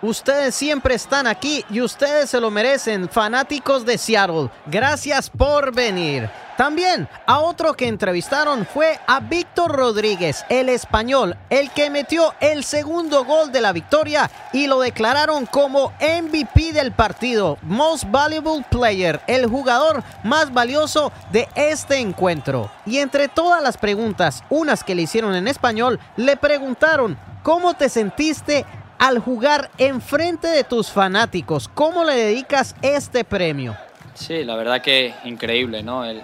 Ustedes 0.00 0.54
siempre 0.54 0.94
están 0.94 1.26
aquí 1.26 1.62
y 1.68 1.82
ustedes 1.82 2.30
se 2.30 2.40
lo 2.40 2.50
merecen, 2.50 3.10
fanáticos 3.10 3.84
de 3.84 3.98
Seattle. 3.98 4.48
Gracias 4.66 5.28
por 5.28 5.74
venir. 5.74 6.30
También 6.56 7.08
a 7.26 7.38
otro 7.38 7.74
que 7.74 7.86
entrevistaron 7.86 8.66
fue 8.66 8.98
a 9.06 9.20
Víctor 9.20 9.70
Rodríguez, 9.70 10.44
el 10.48 10.68
español, 10.70 11.36
el 11.50 11.70
que 11.70 11.88
metió 11.88 12.34
el 12.40 12.64
segundo 12.64 13.24
gol 13.24 13.52
de 13.52 13.60
la 13.60 13.72
victoria 13.72 14.28
y 14.52 14.66
lo 14.66 14.80
declararon 14.80 15.46
como 15.46 15.92
MVP 16.00 16.72
del 16.72 16.90
partido, 16.90 17.58
Most 17.62 18.06
Valuable 18.10 18.64
Player, 18.70 19.20
el 19.28 19.46
jugador 19.46 20.02
más 20.24 20.52
valioso 20.52 21.12
de 21.30 21.48
este 21.54 21.98
encuentro. 21.98 22.72
Y 22.86 22.98
entre 22.98 23.28
todas 23.28 23.62
las 23.62 23.76
preguntas, 23.76 24.42
unas 24.50 24.82
que 24.82 24.96
le 24.96 25.02
hicieron 25.02 25.36
en 25.36 25.46
español, 25.46 26.00
le 26.16 26.36
preguntaron, 26.36 27.16
¿cómo 27.44 27.74
te 27.74 27.88
sentiste 27.88 28.66
al 28.98 29.18
jugar 29.18 29.70
enfrente 29.78 30.48
de 30.48 30.64
tus 30.64 30.90
fanáticos? 30.90 31.68
¿Cómo 31.68 32.04
le 32.04 32.14
dedicas 32.14 32.74
este 32.82 33.24
premio? 33.24 33.76
Sí, 34.14 34.44
la 34.44 34.56
verdad 34.56 34.82
que 34.82 35.14
increíble, 35.24 35.82
¿no? 35.82 36.04
El, 36.04 36.22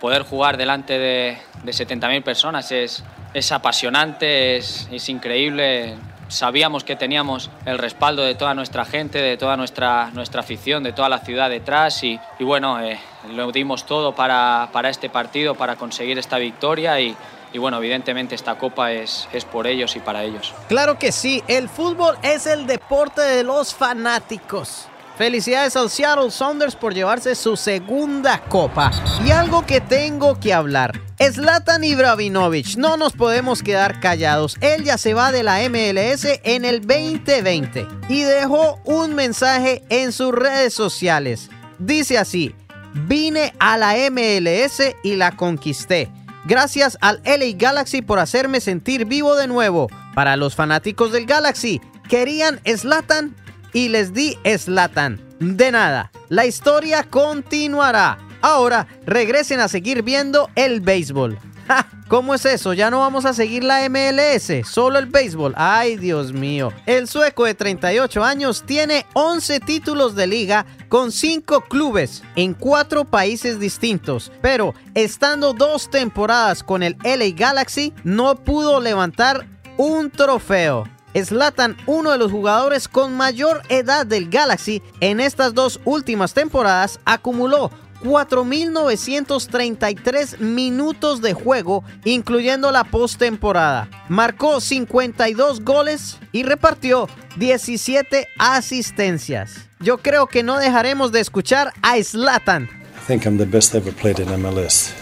poder 0.00 0.22
jugar 0.22 0.56
delante 0.56 0.98
de, 0.98 1.38
de 1.62 1.72
70.000 1.72 2.24
personas 2.24 2.72
es, 2.72 3.04
es 3.32 3.52
apasionante, 3.52 4.56
es, 4.56 4.88
es 4.90 5.08
increíble. 5.08 5.94
Sabíamos 6.26 6.82
que 6.82 6.96
teníamos 6.96 7.50
el 7.66 7.78
respaldo 7.78 8.24
de 8.24 8.34
toda 8.34 8.52
nuestra 8.54 8.84
gente, 8.84 9.18
de 9.22 9.36
toda 9.36 9.56
nuestra, 9.56 10.10
nuestra 10.12 10.40
afición, 10.40 10.82
de 10.82 10.92
toda 10.92 11.08
la 11.08 11.20
ciudad 11.20 11.48
detrás 11.48 12.02
y, 12.02 12.18
y 12.40 12.42
bueno, 12.42 12.80
eh, 12.80 12.98
lo 13.30 13.52
dimos 13.52 13.86
todo 13.86 14.12
para, 14.12 14.70
para 14.72 14.88
este 14.88 15.08
partido, 15.08 15.54
para 15.54 15.76
conseguir 15.76 16.18
esta 16.18 16.38
victoria 16.38 16.98
y, 16.98 17.16
y 17.52 17.58
bueno, 17.58 17.78
evidentemente 17.78 18.34
esta 18.34 18.58
copa 18.58 18.92
es, 18.92 19.28
es 19.32 19.44
por 19.44 19.66
ellos 19.66 19.96
y 19.96 20.00
para 20.00 20.24
ellos. 20.24 20.54
Claro 20.68 20.98
que 20.98 21.12
sí, 21.12 21.42
el 21.48 21.68
fútbol 21.68 22.16
es 22.22 22.46
el 22.46 22.66
deporte 22.66 23.20
de 23.20 23.44
los 23.44 23.74
fanáticos. 23.74 24.88
Felicidades 25.16 25.74
al 25.76 25.88
Seattle 25.88 26.30
Saunders 26.30 26.76
por 26.76 26.92
llevarse 26.92 27.34
su 27.34 27.56
segunda 27.56 28.38
copa. 28.50 28.90
Y 29.24 29.30
algo 29.30 29.64
que 29.64 29.80
tengo 29.80 30.38
que 30.38 30.52
hablar. 30.52 31.00
Zlatan 31.18 31.82
Ibrahimovic, 31.84 32.76
no 32.76 32.98
nos 32.98 33.14
podemos 33.14 33.62
quedar 33.62 34.00
callados. 34.00 34.58
Él 34.60 34.84
ya 34.84 34.98
se 34.98 35.14
va 35.14 35.32
de 35.32 35.42
la 35.42 35.66
MLS 35.70 36.26
en 36.44 36.66
el 36.66 36.82
2020 36.82 37.86
y 38.10 38.22
dejó 38.24 38.78
un 38.84 39.14
mensaje 39.14 39.82
en 39.88 40.12
sus 40.12 40.32
redes 40.32 40.74
sociales. 40.74 41.48
Dice 41.78 42.18
así, 42.18 42.54
vine 42.92 43.54
a 43.58 43.78
la 43.78 43.94
MLS 44.10 44.82
y 45.02 45.16
la 45.16 45.32
conquisté. 45.32 46.10
Gracias 46.46 46.96
al 47.00 47.20
LA 47.24 47.56
Galaxy 47.56 48.02
por 48.02 48.20
hacerme 48.20 48.60
sentir 48.60 49.04
vivo 49.04 49.34
de 49.34 49.48
nuevo. 49.48 49.88
Para 50.14 50.36
los 50.36 50.54
fanáticos 50.54 51.10
del 51.10 51.26
Galaxy, 51.26 51.80
querían 52.08 52.60
Zlatan 52.64 53.34
y 53.72 53.88
les 53.88 54.14
di 54.14 54.38
Slatan. 54.44 55.20
De 55.40 55.72
nada, 55.72 56.12
la 56.28 56.46
historia 56.46 57.02
continuará. 57.02 58.18
Ahora 58.42 58.86
regresen 59.06 59.58
a 59.58 59.66
seguir 59.66 60.02
viendo 60.02 60.48
el 60.54 60.80
béisbol. 60.80 61.36
¿Cómo 62.08 62.34
es 62.34 62.44
eso? 62.44 62.72
Ya 62.72 62.88
no 62.88 63.00
vamos 63.00 63.24
a 63.24 63.34
seguir 63.34 63.64
la 63.64 63.88
MLS, 63.88 64.64
solo 64.64 65.00
el 65.00 65.06
béisbol. 65.06 65.54
Ay, 65.56 65.96
Dios 65.96 66.32
mío. 66.32 66.72
El 66.86 67.08
sueco 67.08 67.44
de 67.46 67.54
38 67.54 68.22
años 68.22 68.62
tiene 68.64 69.06
11 69.14 69.58
títulos 69.58 70.14
de 70.14 70.28
liga 70.28 70.66
con 70.88 71.10
5 71.10 71.62
clubes 71.62 72.22
en 72.36 72.54
4 72.54 73.06
países 73.06 73.58
distintos. 73.58 74.30
Pero 74.40 74.72
estando 74.94 75.52
dos 75.52 75.90
temporadas 75.90 76.62
con 76.62 76.84
el 76.84 76.96
LA 77.02 77.34
Galaxy, 77.34 77.92
no 78.04 78.36
pudo 78.36 78.80
levantar 78.80 79.48
un 79.76 80.08
trofeo. 80.08 80.84
Slatan, 81.12 81.76
uno 81.86 82.12
de 82.12 82.18
los 82.18 82.30
jugadores 82.30 82.86
con 82.86 83.16
mayor 83.16 83.62
edad 83.68 84.06
del 84.06 84.28
Galaxy 84.28 84.80
en 85.00 85.18
estas 85.18 85.54
dos 85.54 85.80
últimas 85.84 86.34
temporadas, 86.34 87.00
acumuló 87.04 87.70
4.933 88.02 90.38
minutos 90.38 91.22
de 91.22 91.34
juego, 91.34 91.84
incluyendo 92.04 92.72
la 92.72 92.82
postemporada. 92.84 93.88
Marcó 94.08 94.60
52 94.60 95.64
goles 95.64 96.18
y 96.32 96.42
repartió 96.42 97.08
17 97.36 98.26
asistencias. 98.38 99.68
Yo 99.80 99.98
creo 99.98 100.26
que 100.26 100.42
no 100.42 100.58
dejaremos 100.58 101.12
de 101.12 101.20
escuchar 101.20 101.72
a 101.82 102.02
Slatan. 102.02 102.64
I 102.64 102.68
think 103.06 103.24
I'm 103.24 103.38
the 103.38 103.44
best 103.44 103.74
ever 103.74 103.92
played 103.92 104.18
in 104.18 104.28
MLS, 104.40 104.92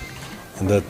and 0.60 0.68
that 0.68 0.82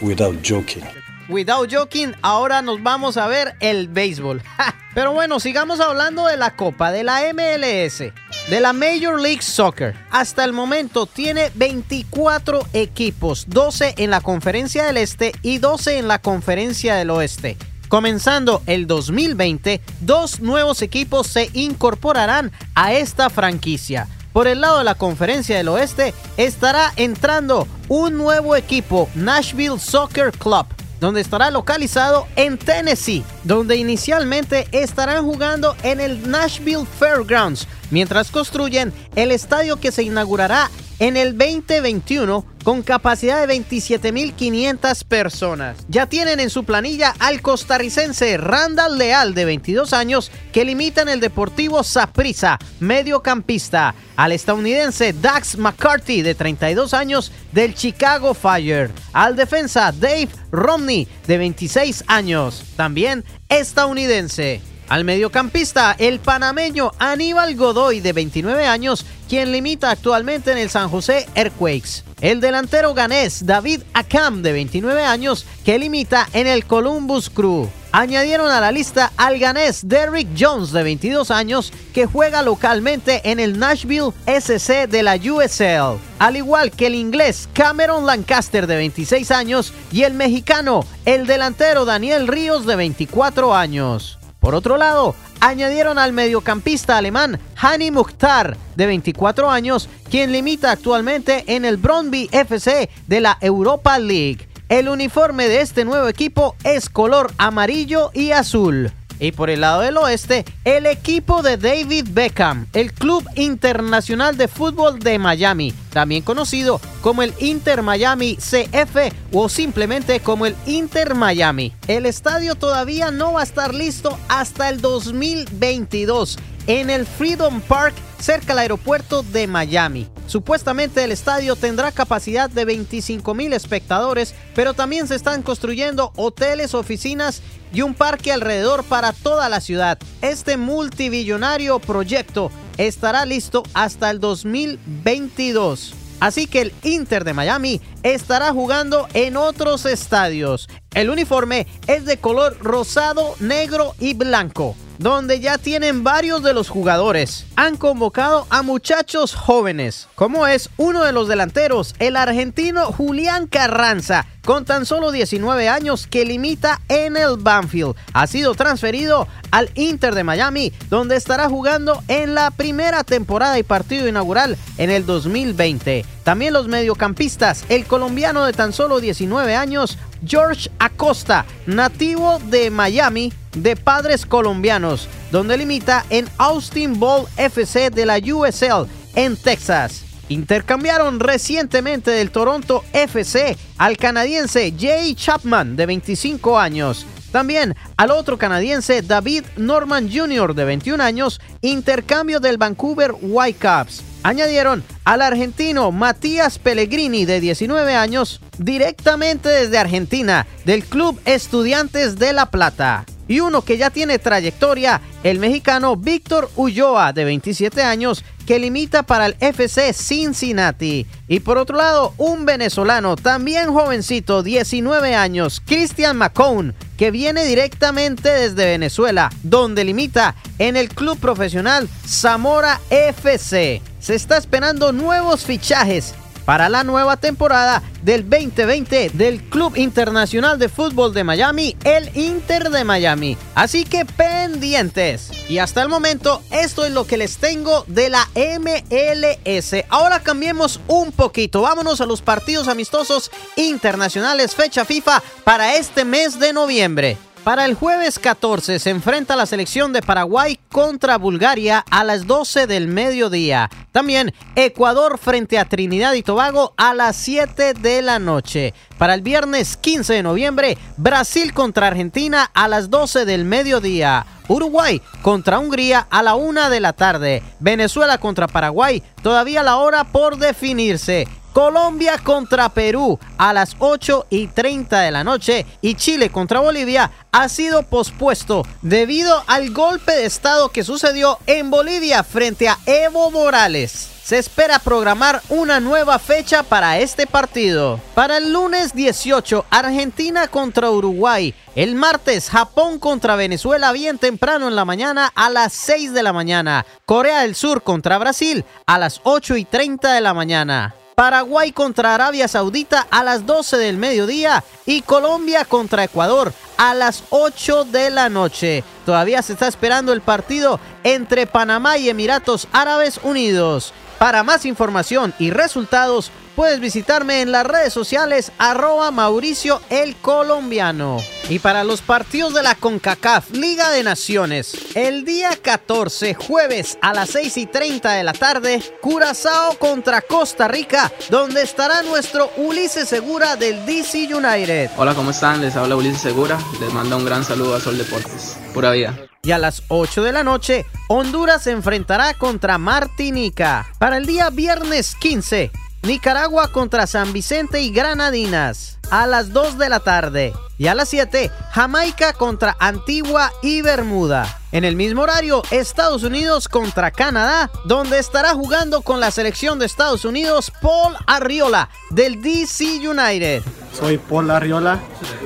without 0.00 0.36
joking. 0.42 0.82
Without 1.28 1.70
joking, 1.70 2.14
ahora 2.22 2.62
nos 2.62 2.82
vamos 2.82 3.16
a 3.16 3.26
ver 3.26 3.56
el 3.60 3.88
béisbol. 3.88 4.42
Pero 4.94 5.12
bueno, 5.12 5.40
sigamos 5.40 5.80
hablando 5.80 6.26
de 6.26 6.36
la 6.36 6.54
Copa, 6.54 6.92
de 6.92 7.02
la 7.02 7.22
MLS, 7.32 8.12
de 8.48 8.60
la 8.60 8.72
Major 8.72 9.20
League 9.20 9.42
Soccer. 9.42 9.94
Hasta 10.10 10.44
el 10.44 10.52
momento 10.52 11.06
tiene 11.06 11.50
24 11.54 12.66
equipos, 12.72 13.46
12 13.48 13.94
en 13.98 14.10
la 14.10 14.20
Conferencia 14.20 14.84
del 14.84 14.98
Este 14.98 15.32
y 15.42 15.58
12 15.58 15.98
en 15.98 16.08
la 16.08 16.18
Conferencia 16.18 16.94
del 16.96 17.10
Oeste. 17.10 17.56
Comenzando 17.88 18.62
el 18.66 18.86
2020, 18.86 19.80
dos 20.00 20.40
nuevos 20.40 20.82
equipos 20.82 21.26
se 21.26 21.50
incorporarán 21.52 22.52
a 22.74 22.92
esta 22.92 23.30
franquicia. 23.30 24.08
Por 24.32 24.48
el 24.48 24.60
lado 24.60 24.78
de 24.78 24.84
la 24.84 24.96
Conferencia 24.96 25.56
del 25.56 25.68
Oeste 25.68 26.12
estará 26.36 26.92
entrando 26.96 27.68
un 27.88 28.18
nuevo 28.18 28.56
equipo, 28.56 29.08
Nashville 29.14 29.78
Soccer 29.78 30.32
Club 30.32 30.66
donde 31.04 31.20
estará 31.20 31.50
localizado 31.50 32.26
en 32.34 32.56
Tennessee, 32.56 33.24
donde 33.42 33.76
inicialmente 33.76 34.66
estarán 34.72 35.22
jugando 35.22 35.76
en 35.82 36.00
el 36.00 36.30
Nashville 36.30 36.86
Fairgrounds, 36.98 37.68
mientras 37.90 38.30
construyen 38.30 38.90
el 39.14 39.30
estadio 39.30 39.78
que 39.78 39.92
se 39.92 40.02
inaugurará 40.02 40.70
en 41.04 41.18
el 41.18 41.36
2021 41.36 42.46
con 42.64 42.82
capacidad 42.82 43.46
de 43.46 43.54
27.500 43.54 45.04
personas. 45.04 45.76
Ya 45.86 46.06
tienen 46.06 46.40
en 46.40 46.48
su 46.48 46.64
planilla 46.64 47.14
al 47.18 47.42
costarricense 47.42 48.38
Randall 48.38 48.96
Leal 48.96 49.34
de 49.34 49.44
22 49.44 49.92
años 49.92 50.30
que 50.50 50.64
limita 50.64 51.02
en 51.02 51.10
el 51.10 51.20
Deportivo 51.20 51.84
Saprissa, 51.84 52.58
mediocampista, 52.80 53.94
al 54.16 54.32
estadounidense 54.32 55.12
Dax 55.12 55.58
McCarthy 55.58 56.22
de 56.22 56.34
32 56.34 56.94
años 56.94 57.32
del 57.52 57.74
Chicago 57.74 58.32
Fire, 58.32 58.90
al 59.12 59.36
defensa 59.36 59.92
Dave 59.92 60.30
Romney 60.50 61.06
de 61.26 61.36
26 61.36 62.04
años, 62.06 62.64
también 62.76 63.24
estadounidense. 63.50 64.62
Al 64.88 65.04
mediocampista, 65.04 65.96
el 65.98 66.20
panameño 66.20 66.92
Aníbal 66.98 67.56
Godoy, 67.56 68.00
de 68.00 68.12
29 68.12 68.66
años, 68.66 69.06
quien 69.28 69.50
limita 69.50 69.90
actualmente 69.90 70.52
en 70.52 70.58
el 70.58 70.68
San 70.68 70.90
José 70.90 71.26
Earthquakes. 71.34 72.04
El 72.20 72.40
delantero 72.40 72.94
ganés 72.94 73.46
David 73.46 73.82
Akam, 73.94 74.42
de 74.42 74.52
29 74.52 75.04
años, 75.04 75.46
que 75.64 75.78
limita 75.78 76.28
en 76.32 76.46
el 76.46 76.66
Columbus 76.66 77.30
Crew. 77.30 77.68
Añadieron 77.92 78.50
a 78.50 78.60
la 78.60 78.72
lista 78.72 79.12
al 79.16 79.38
ganés 79.38 79.88
Derrick 79.88 80.28
Jones, 80.38 80.72
de 80.72 80.82
22 80.82 81.30
años, 81.30 81.72
que 81.94 82.06
juega 82.06 82.42
localmente 82.42 83.22
en 83.30 83.40
el 83.40 83.58
Nashville 83.58 84.12
SC 84.26 84.86
de 84.88 85.02
la 85.02 85.16
USL. 85.16 85.98
Al 86.18 86.36
igual 86.36 86.72
que 86.72 86.88
el 86.88 86.94
inglés 86.94 87.48
Cameron 87.52 88.04
Lancaster, 88.04 88.66
de 88.66 88.76
26 88.76 89.30
años, 89.30 89.72
y 89.92 90.02
el 90.02 90.14
mexicano, 90.14 90.84
el 91.04 91.26
delantero 91.26 91.84
Daniel 91.84 92.28
Ríos, 92.28 92.66
de 92.66 92.76
24 92.76 93.54
años. 93.54 94.18
Por 94.44 94.54
otro 94.54 94.76
lado, 94.76 95.14
añadieron 95.40 95.98
al 95.98 96.12
mediocampista 96.12 96.98
alemán 96.98 97.40
Hani 97.56 97.90
Mukhtar, 97.90 98.58
de 98.76 98.84
24 98.84 99.50
años, 99.50 99.88
quien 100.10 100.32
limita 100.32 100.70
actualmente 100.70 101.44
en 101.46 101.64
el 101.64 101.78
Brondby 101.78 102.28
FC 102.30 102.90
de 103.06 103.20
la 103.22 103.38
Europa 103.40 103.98
League. 103.98 104.46
El 104.68 104.90
uniforme 104.90 105.48
de 105.48 105.62
este 105.62 105.86
nuevo 105.86 106.08
equipo 106.08 106.56
es 106.62 106.90
color 106.90 107.32
amarillo 107.38 108.10
y 108.12 108.32
azul. 108.32 108.92
Y 109.20 109.32
por 109.32 109.50
el 109.50 109.60
lado 109.60 109.80
del 109.80 109.96
oeste, 109.96 110.44
el 110.64 110.86
equipo 110.86 111.42
de 111.42 111.56
David 111.56 112.08
Beckham, 112.10 112.66
el 112.72 112.92
Club 112.92 113.24
Internacional 113.36 114.36
de 114.36 114.48
Fútbol 114.48 114.98
de 114.98 115.18
Miami, 115.18 115.72
también 115.90 116.22
conocido 116.22 116.80
como 117.00 117.22
el 117.22 117.32
Inter 117.38 117.82
Miami 117.82 118.36
CF 118.36 119.12
o 119.32 119.48
simplemente 119.48 120.20
como 120.20 120.46
el 120.46 120.56
Inter 120.66 121.14
Miami. 121.14 121.72
El 121.86 122.06
estadio 122.06 122.54
todavía 122.54 123.10
no 123.10 123.34
va 123.34 123.40
a 123.40 123.44
estar 123.44 123.74
listo 123.74 124.18
hasta 124.28 124.68
el 124.68 124.80
2022 124.80 126.38
en 126.66 126.90
el 126.90 127.06
Freedom 127.06 127.60
Park 127.60 127.94
cerca 128.18 128.48
del 128.48 128.60
aeropuerto 128.60 129.22
de 129.22 129.46
Miami. 129.46 130.08
Supuestamente 130.26 131.04
el 131.04 131.12
estadio 131.12 131.54
tendrá 131.54 131.92
capacidad 131.92 132.48
de 132.48 132.64
25 132.64 133.34
mil 133.34 133.52
espectadores, 133.52 134.34
pero 134.54 134.74
también 134.74 135.06
se 135.06 135.14
están 135.14 135.42
construyendo 135.42 136.12
hoteles, 136.16 136.74
oficinas 136.74 137.42
y 137.72 137.82
un 137.82 137.94
parque 137.94 138.32
alrededor 138.32 138.84
para 138.84 139.12
toda 139.12 139.48
la 139.48 139.60
ciudad. 139.60 139.98
Este 140.22 140.56
multibillonario 140.56 141.78
proyecto 141.78 142.50
estará 142.78 143.26
listo 143.26 143.62
hasta 143.74 144.10
el 144.10 144.20
2022. 144.20 145.94
Así 146.20 146.46
que 146.46 146.62
el 146.62 146.72
Inter 146.82 147.24
de 147.24 147.34
Miami 147.34 147.82
estará 148.02 148.50
jugando 148.52 149.08
en 149.12 149.36
otros 149.36 149.84
estadios. 149.84 150.68
El 150.94 151.10
uniforme 151.10 151.66
es 151.86 152.06
de 152.06 152.16
color 152.16 152.56
rosado, 152.60 153.34
negro 153.40 153.94
y 153.98 154.14
blanco 154.14 154.74
donde 154.98 155.40
ya 155.40 155.58
tienen 155.58 156.04
varios 156.04 156.42
de 156.42 156.54
los 156.54 156.68
jugadores. 156.68 157.46
Han 157.56 157.76
convocado 157.76 158.46
a 158.50 158.62
muchachos 158.62 159.34
jóvenes, 159.34 160.08
como 160.14 160.46
es 160.46 160.70
uno 160.76 161.04
de 161.04 161.12
los 161.12 161.28
delanteros, 161.28 161.94
el 161.98 162.16
argentino 162.16 162.86
Julián 162.92 163.46
Carranza, 163.46 164.26
con 164.44 164.64
tan 164.64 164.86
solo 164.86 165.10
19 165.10 165.68
años 165.68 166.06
que 166.06 166.24
limita 166.24 166.80
en 166.88 167.16
el 167.16 167.36
Banfield. 167.38 167.96
Ha 168.12 168.26
sido 168.26 168.54
transferido 168.54 169.26
al 169.50 169.70
Inter 169.74 170.14
de 170.14 170.24
Miami, 170.24 170.72
donde 170.90 171.16
estará 171.16 171.48
jugando 171.48 172.02
en 172.08 172.34
la 172.34 172.50
primera 172.50 173.04
temporada 173.04 173.58
y 173.58 173.62
partido 173.62 174.08
inaugural 174.08 174.56
en 174.78 174.90
el 174.90 175.06
2020. 175.06 176.04
También 176.24 176.52
los 176.52 176.68
mediocampistas, 176.68 177.64
el 177.68 177.84
colombiano 177.86 178.44
de 178.44 178.52
tan 178.52 178.72
solo 178.72 179.00
19 179.00 179.56
años, 179.56 179.98
George 180.26 180.70
Acosta, 180.78 181.44
nativo 181.66 182.38
de 182.50 182.70
Miami, 182.70 183.32
de 183.54 183.76
padres 183.76 184.26
colombianos, 184.26 185.08
donde 185.30 185.56
limita 185.56 186.04
en 186.10 186.28
Austin 186.38 186.98
Ball 186.98 187.26
FC 187.36 187.90
de 187.90 188.06
la 188.06 188.18
USL 188.18 188.86
en 189.14 189.36
Texas. 189.36 190.04
Intercambiaron 190.28 191.20
recientemente 191.20 192.10
del 192.10 192.30
Toronto 192.30 192.82
FC 192.92 193.56
al 193.78 193.96
canadiense 193.96 194.72
Jay 194.78 195.14
Chapman 195.14 195.76
de 195.76 195.86
25 195.86 196.58
años. 196.58 197.06
También 197.30 197.74
al 197.96 198.10
otro 198.10 198.38
canadiense 198.38 199.02
David 199.02 199.44
Norman 199.56 200.08
Jr. 200.10 200.54
de 200.54 200.64
21 200.64 201.02
años, 201.02 201.40
intercambio 201.62 202.40
del 202.40 202.58
Vancouver 202.58 203.12
Whitecaps. 203.20 204.13
Añadieron 204.24 204.82
al 205.04 205.20
argentino 205.20 205.92
Matías 205.92 206.58
Pellegrini 206.58 207.26
de 207.26 207.40
19 207.40 207.94
años 207.94 208.40
directamente 208.56 209.50
desde 209.50 209.76
Argentina 209.76 210.46
del 210.64 210.82
Club 210.82 211.20
Estudiantes 211.26 212.18
de 212.18 212.32
La 212.32 212.46
Plata. 212.46 213.04
Y 213.28 213.40
uno 213.40 213.60
que 213.60 213.76
ya 213.76 213.90
tiene 213.90 214.18
trayectoria, 214.18 215.02
el 215.24 215.38
mexicano 215.40 215.96
Víctor 215.96 216.50
Ulloa 216.56 217.12
de 217.12 217.26
27 217.26 217.82
años 217.82 218.24
que 218.46 218.58
limita 218.58 219.02
para 219.02 219.26
el 219.26 219.36
FC 219.40 219.92
Cincinnati. 219.92 221.06
Y 221.28 221.40
por 221.40 221.58
otro 221.58 221.76
lado, 221.76 222.14
un 222.16 222.46
venezolano 222.46 223.16
también 223.16 223.74
jovencito, 223.74 224.42
19 224.42 225.14
años, 225.14 225.60
Christian 225.66 226.16
McCone, 226.16 226.72
que 226.96 227.10
viene 227.10 227.44
directamente 227.44 228.30
desde 228.30 228.64
Venezuela, 228.64 229.30
donde 229.42 229.84
limita 229.84 230.34
en 230.58 230.76
el 230.76 230.88
club 230.88 231.18
profesional 231.18 231.90
Zamora 232.06 232.80
FC. 232.88 233.82
Se 234.04 234.14
está 234.14 234.36
esperando 234.36 234.92
nuevos 234.92 235.46
fichajes 235.46 236.12
para 236.44 236.68
la 236.68 236.84
nueva 236.84 237.16
temporada 237.16 237.82
del 238.02 238.28
2020 238.28 239.08
del 239.14 239.40
Club 239.44 239.78
Internacional 239.78 240.58
de 240.58 240.68
Fútbol 240.68 241.14
de 241.14 241.24
Miami, 241.24 241.74
el 241.84 242.14
Inter 242.14 242.68
de 242.68 242.84
Miami. 242.84 243.38
Así 243.54 243.86
que 243.86 244.04
pendientes. 244.04 245.30
Y 245.48 245.56
hasta 245.56 245.80
el 245.80 245.88
momento, 245.88 246.42
esto 246.50 246.84
es 246.84 246.92
lo 246.92 247.06
que 247.06 247.16
les 247.16 247.38
tengo 247.38 247.86
de 247.86 248.10
la 248.10 248.28
MLS. 248.36 249.86
Ahora 249.88 250.20
cambiemos 250.20 250.80
un 250.86 251.10
poquito. 251.10 251.62
Vámonos 251.62 252.02
a 252.02 252.06
los 252.06 252.20
partidos 252.20 252.68
amistosos 252.68 253.30
internacionales 253.56 254.54
fecha 254.54 254.84
FIFA 254.84 255.22
para 255.44 255.76
este 255.76 256.04
mes 256.04 256.38
de 256.38 256.52
noviembre. 256.52 257.16
Para 257.44 257.66
el 257.66 257.74
jueves 257.74 258.18
14 258.18 258.78
se 258.78 258.88
enfrenta 258.88 259.36
la 259.36 259.44
selección 259.44 259.92
de 259.92 260.00
Paraguay 260.00 260.58
contra 260.70 261.18
Bulgaria 261.18 261.84
a 261.90 262.02
las 262.02 262.26
12 262.26 262.66
del 262.66 262.88
mediodía. 262.88 263.68
También 263.92 264.32
Ecuador 264.56 265.18
frente 265.18 265.58
a 265.58 265.66
Trinidad 265.66 266.14
y 266.14 266.22
Tobago 266.22 266.72
a 266.78 266.94
las 266.94 267.16
7 267.16 267.74
de 267.74 268.00
la 268.00 268.18
noche. 268.18 268.72
Para 268.96 269.12
el 269.12 269.20
viernes 269.20 269.76
15 269.76 270.14
de 270.14 270.22
noviembre, 270.22 270.78
Brasil 270.96 271.52
contra 271.52 271.88
Argentina 271.88 272.50
a 272.54 272.66
las 272.66 272.88
12 272.88 273.26
del 273.26 273.44
mediodía. 273.44 274.24
Uruguay 274.48 275.02
contra 275.20 275.58
Hungría 275.58 276.06
a 276.08 276.22
la 276.22 276.36
1 276.36 276.70
de 276.70 276.80
la 276.80 276.94
tarde. 276.94 277.42
Venezuela 277.60 278.16
contra 278.16 278.48
Paraguay, 278.48 279.02
todavía 279.22 279.62
la 279.62 279.76
hora 279.76 280.04
por 280.04 280.38
definirse. 280.38 281.28
Colombia 281.54 282.18
contra 282.18 282.68
Perú 282.68 283.16
a 283.38 283.52
las 283.52 283.76
8 283.78 284.26
y 284.28 284.48
30 284.48 285.00
de 285.00 285.12
la 285.12 285.22
noche 285.22 285.64
y 285.80 285.94
Chile 285.94 286.28
contra 286.30 286.58
Bolivia 286.58 287.12
ha 287.30 287.48
sido 287.48 287.84
pospuesto 287.84 288.66
debido 288.82 289.40
al 289.46 289.70
golpe 289.70 290.10
de 290.10 290.26
estado 290.26 290.70
que 290.70 290.82
sucedió 290.82 291.38
en 291.46 291.70
Bolivia 291.70 292.24
frente 292.24 292.68
a 292.68 292.76
Evo 292.86 293.30
Morales. 293.30 294.10
Se 294.24 294.36
espera 294.36 294.80
programar 294.80 295.42
una 295.48 295.78
nueva 295.78 296.18
fecha 296.18 296.64
para 296.64 296.98
este 296.98 297.24
partido. 297.28 298.00
Para 298.16 298.38
el 298.38 298.52
lunes 298.52 298.92
18, 298.92 299.66
Argentina 299.70 300.48
contra 300.48 300.90
Uruguay. 300.90 301.54
El 301.76 301.94
martes, 301.94 302.50
Japón 302.50 302.98
contra 302.98 303.36
Venezuela 303.36 303.92
bien 303.92 304.18
temprano 304.18 304.66
en 304.66 304.74
la 304.74 304.84
mañana 304.84 305.30
a 305.36 305.50
las 305.50 305.72
6 305.74 306.14
de 306.14 306.22
la 306.24 306.32
mañana. 306.32 306.84
Corea 307.06 307.42
del 307.42 307.54
Sur 307.54 307.84
contra 307.84 308.18
Brasil 308.18 308.64
a 308.86 308.98
las 308.98 309.20
8 309.22 309.56
y 309.56 309.64
30 309.64 310.14
de 310.14 310.20
la 310.20 310.34
mañana. 310.34 310.96
Paraguay 311.14 311.72
contra 311.72 312.14
Arabia 312.14 312.48
Saudita 312.48 313.06
a 313.10 313.22
las 313.22 313.46
12 313.46 313.76
del 313.76 313.98
mediodía 313.98 314.64
y 314.86 315.02
Colombia 315.02 315.64
contra 315.64 316.04
Ecuador 316.04 316.52
a 316.76 316.94
las 316.94 317.24
8 317.30 317.84
de 317.84 318.10
la 318.10 318.28
noche. 318.28 318.82
Todavía 319.06 319.42
se 319.42 319.52
está 319.52 319.68
esperando 319.68 320.12
el 320.12 320.20
partido 320.20 320.80
entre 321.04 321.46
Panamá 321.46 321.98
y 321.98 322.08
Emiratos 322.08 322.68
Árabes 322.72 323.20
Unidos. 323.22 323.92
Para 324.18 324.42
más 324.42 324.64
información 324.64 325.34
y 325.38 325.50
resultados, 325.50 326.30
puedes 326.54 326.80
visitarme 326.80 327.40
en 327.40 327.52
las 327.52 327.66
redes 327.66 327.92
sociales 327.92 328.52
arroba 328.58 329.10
Mauricio 329.10 329.80
el 329.90 330.16
Colombiano. 330.16 331.20
Y 331.48 331.58
para 331.58 331.84
los 331.84 332.00
partidos 332.00 332.54
de 332.54 332.62
la 332.62 332.74
CONCACAF 332.74 333.50
Liga 333.50 333.90
de 333.90 334.02
Naciones, 334.02 334.74
el 334.94 335.24
día 335.24 335.50
14, 335.60 336.34
jueves 336.34 336.98
a 337.02 337.12
las 337.12 337.30
6 337.30 337.56
y 337.58 337.66
30 337.66 338.12
de 338.12 338.24
la 338.24 338.32
tarde, 338.32 338.82
Curazao 339.00 339.78
contra 339.78 340.22
Costa 340.22 340.68
Rica, 340.68 341.12
donde 341.28 341.62
estará 341.62 342.02
nuestro 342.02 342.50
Ulises 342.56 343.08
Segura 343.08 343.56
del 343.56 343.84
DC 343.84 344.34
United. 344.34 344.90
Hola, 344.96 345.14
¿cómo 345.14 345.32
están? 345.32 345.60
Les 345.60 345.76
habla 345.76 345.96
Ulises 345.96 346.22
Segura. 346.22 346.58
Les 346.80 346.92
manda 346.92 347.16
un 347.16 347.24
gran 347.24 347.44
saludo 347.44 347.74
a 347.74 347.80
Sol 347.80 347.98
Deportes. 347.98 348.56
Pura 348.72 348.90
vida. 348.92 349.14
Y 349.42 349.52
a 349.52 349.58
las 349.58 349.82
8 349.88 350.22
de 350.22 350.32
la 350.32 350.42
noche, 350.42 350.86
Honduras 351.08 351.64
se 351.64 351.72
enfrentará 351.72 352.32
contra 352.32 352.78
Martinica. 352.78 353.86
Para 353.98 354.16
el 354.16 354.24
día 354.24 354.48
viernes 354.48 355.14
15, 355.16 355.70
Nicaragua 356.04 356.68
contra 356.68 357.06
San 357.06 357.32
Vicente 357.32 357.80
y 357.80 357.90
Granadinas 357.90 358.98
a 359.10 359.26
las 359.26 359.52
2 359.52 359.78
de 359.78 359.88
la 359.88 360.00
tarde. 360.00 360.52
Y 360.76 360.88
a 360.88 360.94
las 360.94 361.08
7, 361.08 361.50
Jamaica 361.70 362.32
contra 362.32 362.76
Antigua 362.78 363.52
y 363.62 363.80
Bermuda. 363.80 364.60
En 364.72 364.84
el 364.84 364.96
mismo 364.96 365.22
horario, 365.22 365.62
Estados 365.70 366.24
Unidos 366.24 366.68
contra 366.68 367.10
Canadá, 367.10 367.70
donde 367.84 368.18
estará 368.18 368.54
jugando 368.54 369.02
con 369.02 369.20
la 369.20 369.30
selección 369.30 369.78
de 369.78 369.86
Estados 369.86 370.24
Unidos 370.24 370.72
Paul 370.82 371.16
Arriola 371.26 371.88
del 372.10 372.42
DC 372.42 373.08
United. 373.08 373.62
Soy 373.98 374.18
Paul 374.18 374.50
Arriola 374.50 374.98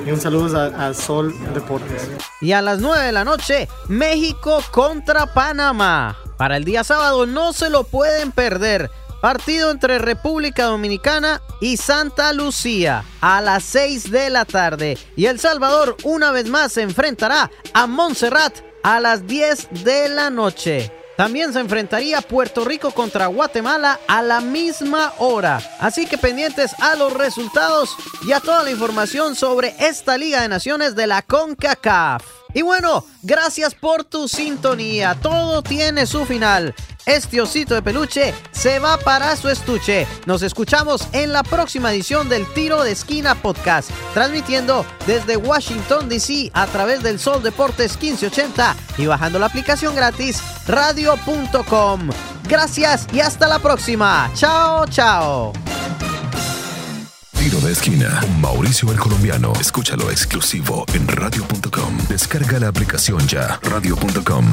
y 0.05 0.11
un 0.11 0.19
saludo 0.19 0.59
a, 0.59 0.87
a 0.87 0.93
Sol 0.93 1.33
Deportes. 1.53 2.09
Y 2.41 2.51
a 2.53 2.61
las 2.61 2.79
9 2.79 3.05
de 3.05 3.11
la 3.11 3.23
noche, 3.23 3.69
México 3.87 4.61
contra 4.71 5.27
Panamá. 5.27 6.17
Para 6.37 6.57
el 6.57 6.65
día 6.65 6.83
sábado 6.83 7.27
no 7.27 7.53
se 7.53 7.69
lo 7.69 7.83
pueden 7.83 8.31
perder. 8.31 8.89
Partido 9.21 9.71
entre 9.71 9.99
República 9.99 10.65
Dominicana 10.65 11.41
y 11.59 11.77
Santa 11.77 12.31
Lucía 12.33 13.03
a 13.21 13.41
las 13.41 13.63
6 13.65 14.11
de 14.11 14.29
la 14.29 14.45
tarde. 14.45 14.97
Y 15.15 15.25
El 15.25 15.39
Salvador 15.39 15.97
una 16.03 16.31
vez 16.31 16.47
más 16.49 16.73
se 16.73 16.81
enfrentará 16.81 17.51
a 17.73 17.87
Montserrat 17.87 18.57
a 18.83 18.99
las 18.99 19.27
10 19.27 19.83
de 19.83 20.09
la 20.09 20.29
noche. 20.29 20.91
También 21.19 21.51
se 21.51 21.59
enfrentaría 21.59 22.21
Puerto 22.21 22.63
Rico 22.63 22.91
contra 22.91 23.27
Guatemala 23.27 23.99
a 24.07 24.21
la 24.21 24.39
misma 24.39 25.11
hora. 25.17 25.61
Así 25.81 26.05
que 26.05 26.17
pendientes 26.17 26.71
a 26.79 26.95
los 26.95 27.11
resultados 27.11 27.93
y 28.25 28.31
a 28.31 28.39
toda 28.39 28.63
la 28.63 28.71
información 28.71 29.35
sobre 29.35 29.75
esta 29.79 30.17
Liga 30.17 30.41
de 30.41 30.47
Naciones 30.47 30.95
de 30.95 31.07
la 31.07 31.21
CONCACAF. 31.21 32.23
Y 32.53 32.61
bueno, 32.61 33.05
gracias 33.21 33.75
por 33.75 34.05
tu 34.05 34.29
sintonía. 34.29 35.17
Todo 35.21 35.61
tiene 35.61 36.05
su 36.05 36.25
final. 36.25 36.73
Este 37.09 37.41
osito 37.41 37.73
de 37.73 37.81
peluche 37.81 38.35
se 38.51 38.77
va 38.77 38.95
para 38.97 39.35
su 39.35 39.49
estuche. 39.49 40.05
Nos 40.27 40.43
escuchamos 40.43 41.07
en 41.11 41.33
la 41.33 41.41
próxima 41.41 41.91
edición 41.91 42.29
del 42.29 42.45
Tiro 42.53 42.83
de 42.83 42.91
Esquina 42.91 43.33
Podcast, 43.33 43.89
transmitiendo 44.13 44.85
desde 45.07 45.35
Washington, 45.35 46.07
D.C. 46.07 46.51
a 46.53 46.67
través 46.67 47.01
del 47.01 47.17
Sol 47.17 47.41
Deportes 47.41 47.99
1580 47.99 48.75
y 48.99 49.07
bajando 49.07 49.39
la 49.39 49.47
aplicación 49.47 49.95
gratis 49.95 50.39
radio.com. 50.67 52.11
Gracias 52.47 53.07
y 53.11 53.21
hasta 53.21 53.47
la 53.47 53.57
próxima. 53.57 54.29
Chao, 54.35 54.85
chao. 54.85 55.53
Tiro 57.39 57.59
de 57.61 57.71
esquina 57.71 58.21
Mauricio 58.39 58.91
el 58.91 58.99
Colombiano. 58.99 59.53
Escúchalo 59.59 60.11
exclusivo 60.11 60.85
en 60.93 61.07
radio.com. 61.07 61.97
Descarga 62.07 62.59
la 62.59 62.67
aplicación 62.67 63.27
ya. 63.27 63.59
Radio.com. 63.63 64.45